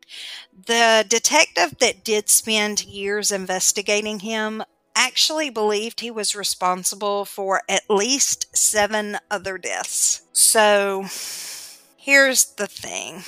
[0.56, 4.64] The detective that did spend years investigating him
[4.96, 10.22] actually believed he was responsible for at least seven other deaths.
[10.32, 11.06] So
[11.98, 13.24] here's the thing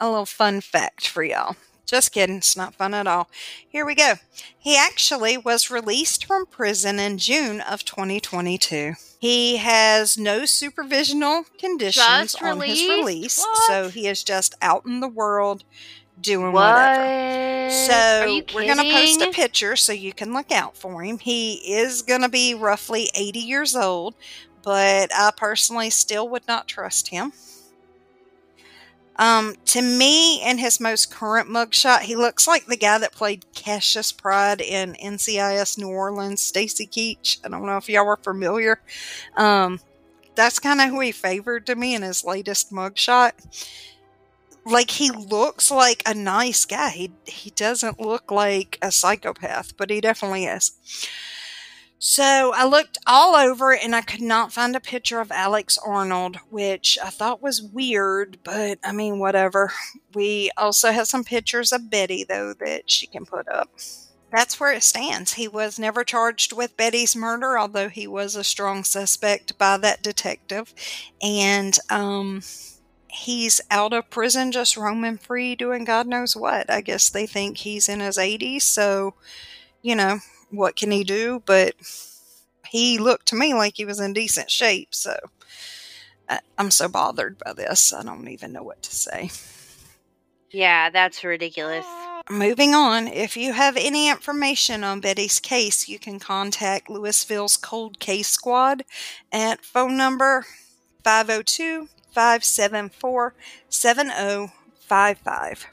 [0.00, 1.56] a little fun fact for y'all.
[1.86, 3.28] Just kidding, it's not fun at all.
[3.68, 4.14] Here we go.
[4.56, 8.94] He actually was released from prison in June of 2022.
[9.18, 13.56] He has no supervisional conditions on his release, What?
[13.66, 15.64] so he is just out in the world
[16.22, 16.74] doing What?
[16.74, 17.70] whatever.
[17.70, 21.18] So we're going to post a picture so you can look out for him.
[21.18, 24.14] He is going to be roughly 80 years old,
[24.62, 27.32] but I personally still would not trust him.
[29.16, 33.44] Um, to me, in his most current mugshot, he looks like the guy that played
[33.54, 37.38] Cassius Pride in NCIS New Orleans, Stacy Keach.
[37.44, 38.80] I don't know if y'all were familiar.
[39.36, 39.78] Um,
[40.36, 43.32] that's kind of who he favored to me in his latest mugshot.
[44.64, 46.90] Like he looks like a nice guy.
[46.90, 50.72] He he doesn't look like a psychopath, but he definitely is.
[52.02, 56.38] So I looked all over and I could not find a picture of Alex Arnold,
[56.48, 59.72] which I thought was weird, but I mean, whatever.
[60.14, 63.70] We also have some pictures of Betty, though, that she can put up.
[64.32, 65.34] That's where it stands.
[65.34, 70.02] He was never charged with Betty's murder, although he was a strong suspect by that
[70.02, 70.74] detective.
[71.22, 72.42] And um,
[73.12, 76.70] he's out of prison, just roaming free, doing God knows what.
[76.70, 79.14] I guess they think he's in his 80s, so,
[79.82, 80.18] you know,
[80.50, 81.42] what can he do?
[81.46, 81.74] But
[82.68, 84.94] he looked to me like he was in decent shape.
[84.94, 85.16] So
[86.28, 87.92] I, I'm so bothered by this.
[87.92, 89.30] I don't even know what to say.
[90.50, 91.86] Yeah, that's ridiculous.
[92.28, 97.98] Moving on, if you have any information on Betty's case, you can contact Louisville's Cold
[97.98, 98.84] Case Squad
[99.32, 100.44] at phone number
[101.02, 103.34] 502 574
[103.68, 105.66] 7055.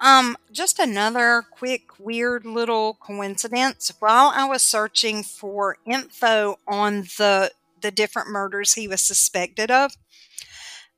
[0.00, 3.92] Um, just another quick, weird little coincidence.
[4.00, 9.96] While I was searching for info on the the different murders he was suspected of,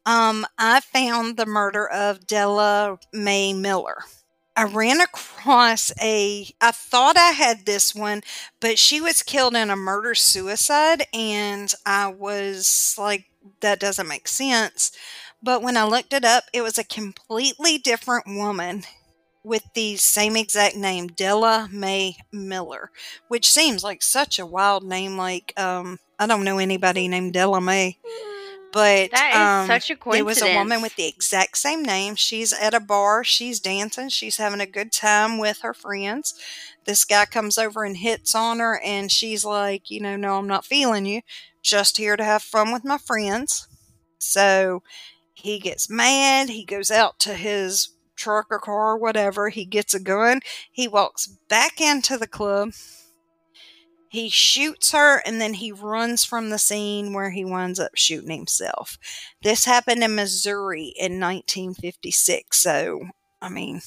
[0.07, 3.99] um, I found the murder of Della Mae Miller.
[4.57, 8.23] I ran across a, I thought I had this one,
[8.61, 13.27] but she was killed in a murder suicide, and I was like,
[13.61, 14.93] that doesn't make sense.
[15.43, 18.85] But when I looked it up, it was a completely different woman
[19.43, 22.91] with the same exact name, Della Mae Miller,
[23.29, 25.17] which seems like such a wild name.
[25.19, 27.99] Like, um, I don't know anybody named Della Mae,
[28.73, 32.17] but That is um, such a it was a woman with the exact same name.
[32.17, 36.35] She's at a bar, she's dancing, she's having a good time with her friends.
[36.85, 40.49] This guy comes over and hits on her, and she's like, you know, no, I'm
[40.49, 41.21] not feeling you,
[41.65, 43.67] just here to have fun with my friends.
[44.19, 44.83] So
[45.33, 49.95] he gets mad, he goes out to his truck or car or whatever, he gets
[49.95, 50.41] a gun,
[50.71, 52.73] he walks back into the club.
[54.09, 58.31] He shoots her and then he runs from the scene where he winds up shooting
[58.31, 58.97] himself.
[59.43, 62.57] This happened in Missouri in 1956.
[62.57, 63.09] So,
[63.43, 63.81] I mean,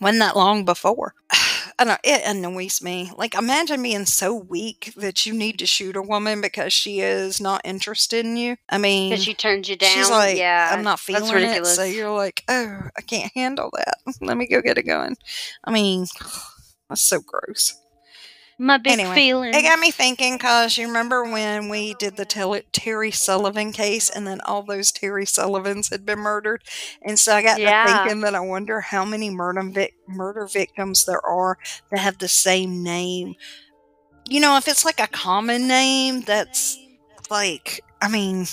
[0.00, 1.14] wasn't that long before.
[1.80, 3.10] I don't it annoys me.
[3.16, 7.40] Like imagine being so weak that you need to shoot a woman because she is
[7.40, 8.56] not interested in you.
[8.68, 9.90] I mean, Because she turns you down.
[9.90, 11.64] she's like, yeah, I'm not that's feeling it.
[11.64, 13.94] So you're like, oh, I can't handle that.
[14.20, 15.16] Let me go get a gun.
[15.64, 16.04] I mean,
[16.90, 17.80] that's so gross.
[18.60, 19.54] My big anyway, feeling.
[19.54, 24.26] It got me thinking because you remember when we did the Terry Sullivan case and
[24.26, 26.62] then all those Terry Sullivans had been murdered?
[27.02, 27.84] And so I got Yeah.
[27.84, 31.58] to thinking that I wonder how many murder, vic- murder victims there are
[31.90, 33.34] that have the same name.
[34.28, 36.78] You know, if it's like a common name, that's
[37.30, 38.46] like, I mean,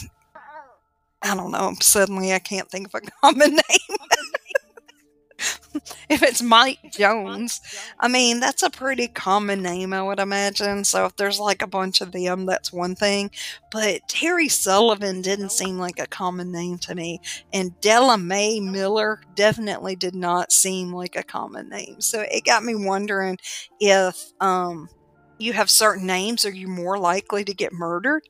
[1.21, 1.73] I don't know.
[1.81, 3.97] Suddenly I can't think of a common name.
[6.09, 7.61] if it's Mike Jones,
[7.99, 10.83] I mean, that's a pretty common name, I would imagine.
[10.83, 13.31] So if there's like a bunch of them, that's one thing.
[13.71, 17.21] But Terry Sullivan didn't seem like a common name to me.
[17.53, 22.01] And Della Mae Miller definitely did not seem like a common name.
[22.01, 23.38] So it got me wondering
[23.79, 24.89] if um,
[25.38, 28.23] you have certain names, are you more likely to get murdered?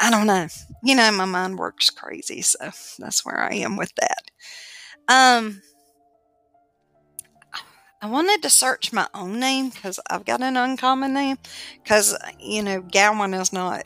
[0.00, 0.46] I don't know.
[0.84, 2.42] You know, my mind works crazy.
[2.42, 4.30] So that's where I am with that.
[5.08, 5.62] Um,
[8.02, 11.38] I wanted to search my own name because I've got an uncommon name.
[11.82, 13.84] Because, you know, Gowan is not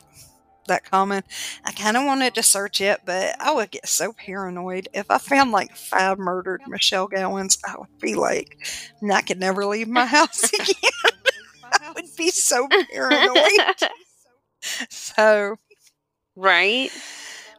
[0.67, 1.23] that common.
[1.65, 4.89] I kind of wanted to search it, but I would get so paranoid.
[4.93, 8.57] If I found like five murdered Michelle Gowans, I would be like,
[9.11, 10.91] I could never leave my house again.
[11.63, 13.89] I would be so paranoid.
[14.89, 15.55] so,
[16.35, 16.91] right?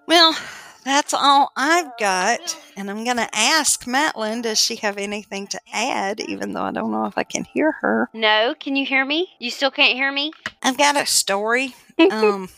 [0.06, 0.36] well,
[0.84, 2.56] that's all I've got.
[2.76, 6.72] And I'm going to ask Matlin, does she have anything to add, even though I
[6.72, 8.08] don't know if I can hear her?
[8.12, 9.28] No, can you hear me?
[9.38, 10.32] You still can't hear me?
[10.62, 11.74] I've got a story
[12.10, 12.48] um,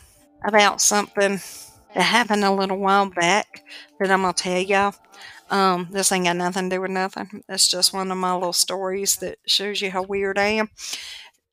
[0.45, 1.41] about something
[1.95, 3.65] that happened a little while back
[4.01, 4.95] that I'm going to tell y'all.
[5.51, 7.45] Um, this ain't got nothing to do with nothing.
[7.49, 10.71] It's just one of my little stories that shows you how weird I am.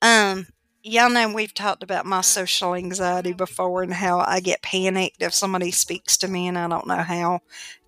[0.00, 0.46] Um,
[0.82, 5.34] y'all know we've talked about my social anxiety before and how I get panicked if
[5.34, 7.40] somebody speaks to me and I don't know how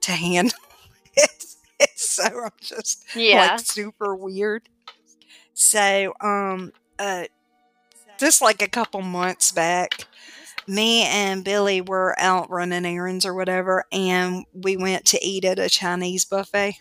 [0.02, 0.58] to handle
[1.16, 1.54] it.
[1.96, 3.52] so I'm just Yeah.
[3.54, 4.68] like super weird.
[5.54, 7.24] So, um, uh,
[8.18, 10.06] just like a couple months back,
[10.66, 15.58] me and Billy were out running errands or whatever, and we went to eat at
[15.58, 16.74] a Chinese buffet.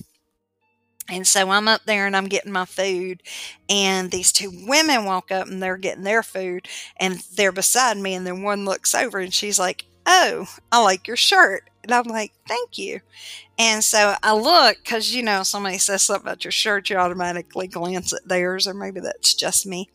[1.10, 3.22] And so I'm up there and I'm getting my food,
[3.70, 8.14] and these two women walk up and they're getting their food, and they're beside me.
[8.14, 11.70] And then one looks over and she's like, Oh, I like your shirt.
[11.84, 13.02] And I'm like, Thank you.
[13.60, 17.68] And so I look because, you know, somebody says something about your shirt, you automatically
[17.68, 19.90] glance at theirs, or maybe that's just me.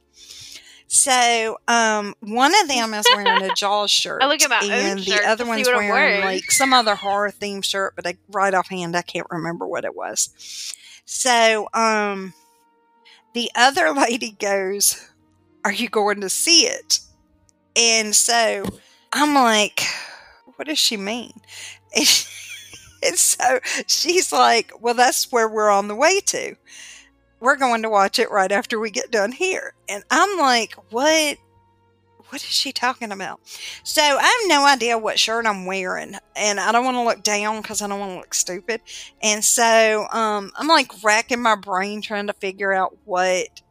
[0.90, 4.22] So um, one of them is wearing a Jaws shirt.
[4.22, 6.24] I look at my own and shirt the other one's wearing wearing.
[6.24, 9.94] like some other horror themed shirt, but I, right offhand I can't remember what it
[9.94, 10.74] was.
[11.04, 12.32] So um,
[13.34, 15.10] the other lady goes,
[15.62, 17.00] "Are you going to see it?"
[17.76, 18.64] And so
[19.12, 19.82] I'm like,
[20.56, 21.34] "What does she mean?"
[21.94, 22.26] And,
[23.04, 26.56] and so she's like, "Well, that's where we're on the way to."
[27.40, 29.74] We're going to watch it right after we get done here.
[29.88, 31.38] And I'm like, what?
[32.30, 33.40] What is she talking about?
[33.84, 37.22] So I have no idea what shirt I'm wearing, and I don't want to look
[37.22, 38.82] down because I don't want to look stupid.
[39.22, 43.62] And so um, I'm like racking my brain trying to figure out what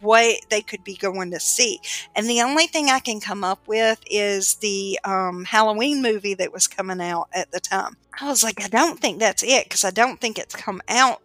[0.00, 1.80] what they could be going to see.
[2.14, 6.52] And the only thing I can come up with is the um, Halloween movie that
[6.52, 7.96] was coming out at the time.
[8.20, 11.22] I was like, I don't think that's it because I don't think it's come out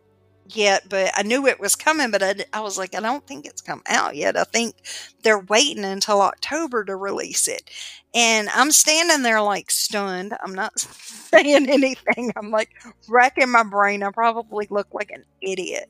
[0.56, 2.24] yet, but I knew it was coming, but
[2.54, 4.38] I was like, I don't think it's come out yet.
[4.38, 4.76] I think
[5.24, 7.70] they're waiting until October to release it.
[8.14, 10.36] And I'm standing there like stunned.
[10.44, 12.32] I'm not saying anything.
[12.36, 12.70] I'm like
[13.08, 14.04] racking my brain.
[14.04, 15.90] I probably look like an idiot.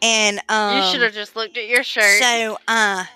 [0.00, 2.20] And um, you should have just looked at your shirt.
[2.20, 3.08] so I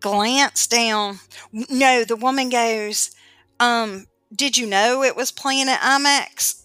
[0.00, 1.18] glance down.
[1.52, 3.10] No, the woman goes,
[3.58, 6.61] um, did you know it was playing at IMAX?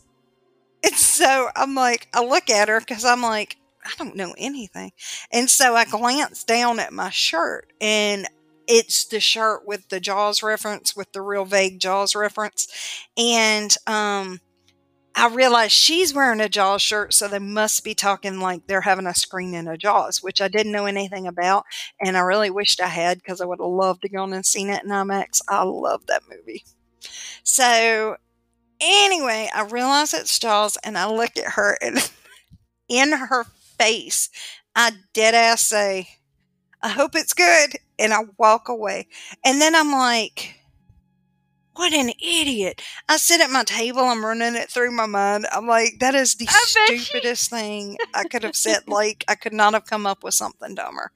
[0.84, 4.91] And so I'm like, I look at her because I'm like, I don't know anything.
[5.32, 8.28] And so I glance down at my shirt and
[8.67, 12.67] it's the shirt with the Jaws reference, with the real vague Jaws reference.
[13.17, 14.41] And um,
[15.15, 19.07] I realize she's wearing a Jaws shirt, so they must be talking like they're having
[19.07, 21.63] a screening of Jaws, which I didn't know anything about.
[21.99, 24.69] And I really wished I had because I would have loved to go and seen
[24.69, 25.41] it in IMAX.
[25.47, 26.65] I love that movie.
[27.43, 28.17] So
[28.82, 31.97] anyway, I realize it's Jaws and I look at her and
[32.89, 33.45] in her
[33.80, 34.30] face,
[34.75, 36.09] I dead ass say,
[36.82, 37.78] I hope it's good.
[37.99, 39.07] And I walk away.
[39.45, 40.57] And then I'm like,
[41.78, 42.82] what an idiot.
[43.07, 45.47] I sit at my table, I'm running it through my mind.
[45.51, 48.88] I'm like, that is the I bet you- stupidest thing I could have said.
[48.88, 51.11] Like, I could not have come up with something dumber.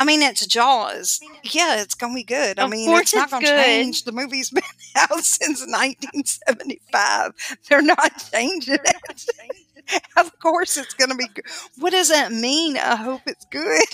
[0.00, 1.20] I mean, it's Jaws.
[1.44, 2.58] Yeah, it's going to be good.
[2.58, 4.04] I mean, it's not going to change.
[4.04, 4.62] The movie's been
[4.96, 7.58] out since 1975.
[7.68, 10.02] They're not changing it.
[10.16, 11.44] of course, it's going to be good.
[11.78, 12.76] What does that mean?
[12.76, 13.84] I hope it's good.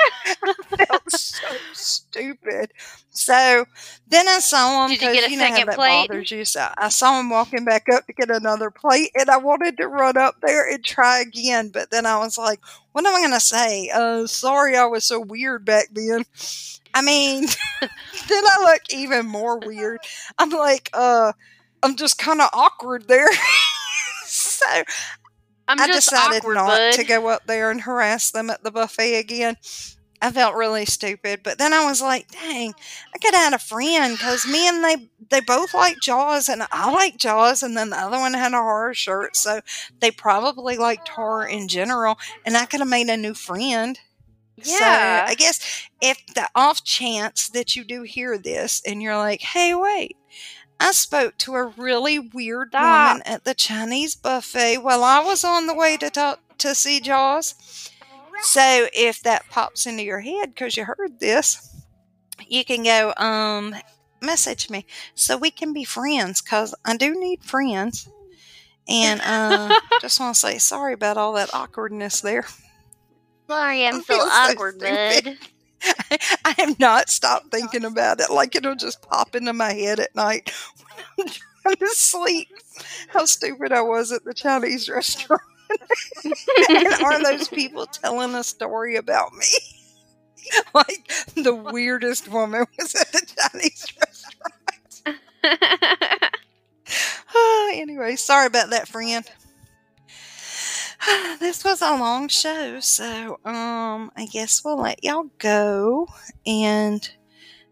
[0.26, 2.72] I felt so stupid.
[3.10, 3.64] So
[4.08, 6.08] then I saw him Did you get a you, know second that plate?
[6.08, 6.44] bothers you.
[6.44, 9.88] So I saw him walking back up to get another plate, and I wanted to
[9.88, 12.60] run up there and try again, but then I was like,
[12.92, 13.90] "What am I going to say?
[13.94, 16.24] Uh, sorry, I was so weird back then."
[16.94, 17.46] I mean,
[17.80, 17.90] then
[18.30, 19.98] I look even more weird.
[20.38, 21.32] I'm like, uh,
[21.82, 23.28] I'm just kind of awkward there.
[24.26, 24.82] so
[25.68, 26.92] I'm I just decided awkward, not bud.
[26.92, 29.56] to go up there and harass them at the buffet again.
[30.22, 32.74] I felt really stupid, but then I was like, "Dang,
[33.14, 36.66] I could have had a friend because me and they they both like Jaws, and
[36.72, 39.60] I like Jaws, and then the other one had a horror shirt, so
[40.00, 43.98] they probably liked horror in general, and I could have made a new friend."
[44.62, 45.24] So Yeah.
[45.26, 45.60] I guess
[46.00, 50.16] if the off chance that you do hear this and you're like, "Hey, wait."
[50.80, 53.08] I spoke to a really weird Stop.
[53.12, 57.00] woman at the Chinese buffet while I was on the way to talk to see
[57.00, 57.54] Jaws.
[58.42, 61.74] So if that pops into your head because you heard this,
[62.46, 63.74] you can go um
[64.20, 68.08] message me so we can be friends because I do need friends.
[68.88, 72.44] And uh, just want to say sorry about all that awkwardness there.
[73.48, 74.18] Sorry, I'm I so
[75.22, 75.44] so
[76.44, 78.30] I have not stopped thinking about it.
[78.30, 80.52] Like it'll just pop into my head at night
[81.16, 82.48] when I'm trying to sleep.
[83.08, 85.42] How stupid I was at the Chinese restaurant.
[86.24, 89.46] and are those people telling a story about me?
[90.74, 94.54] like the weirdest woman was at the Chinese restaurant.
[97.74, 99.24] anyway, sorry about that, friend.
[101.40, 106.08] this was a long show, so um, I guess we'll let y'all go.
[106.46, 107.08] And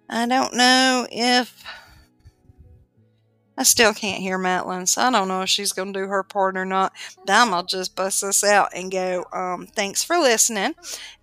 [0.09, 1.64] I don't know if
[3.57, 6.22] I still can't hear Matlin, so I don't know if she's going to do her
[6.22, 6.93] part or not.
[7.26, 10.74] Then I'll just bust this out and go, um, thanks for listening.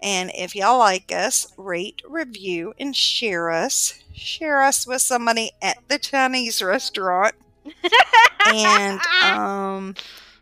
[0.02, 4.04] And if y'all like us, rate, review, and share us.
[4.14, 7.34] Share us with somebody at the Chinese restaurant.
[8.48, 9.96] and um,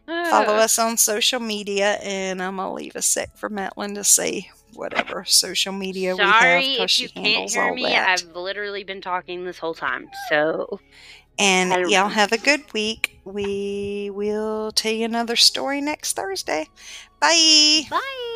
[0.08, 1.94] follow us on social media.
[2.04, 6.26] And I'm going to leave a sec for Matlin to say whatever social media Sorry
[6.26, 7.84] we have if because you can't hear me.
[7.84, 8.08] that.
[8.10, 10.10] I've literally been talking this whole time.
[10.30, 10.80] So
[11.40, 13.20] And y'all have a good week.
[13.26, 16.68] We will tell you another story next Thursday.
[17.20, 17.84] Bye.
[17.90, 18.34] bye.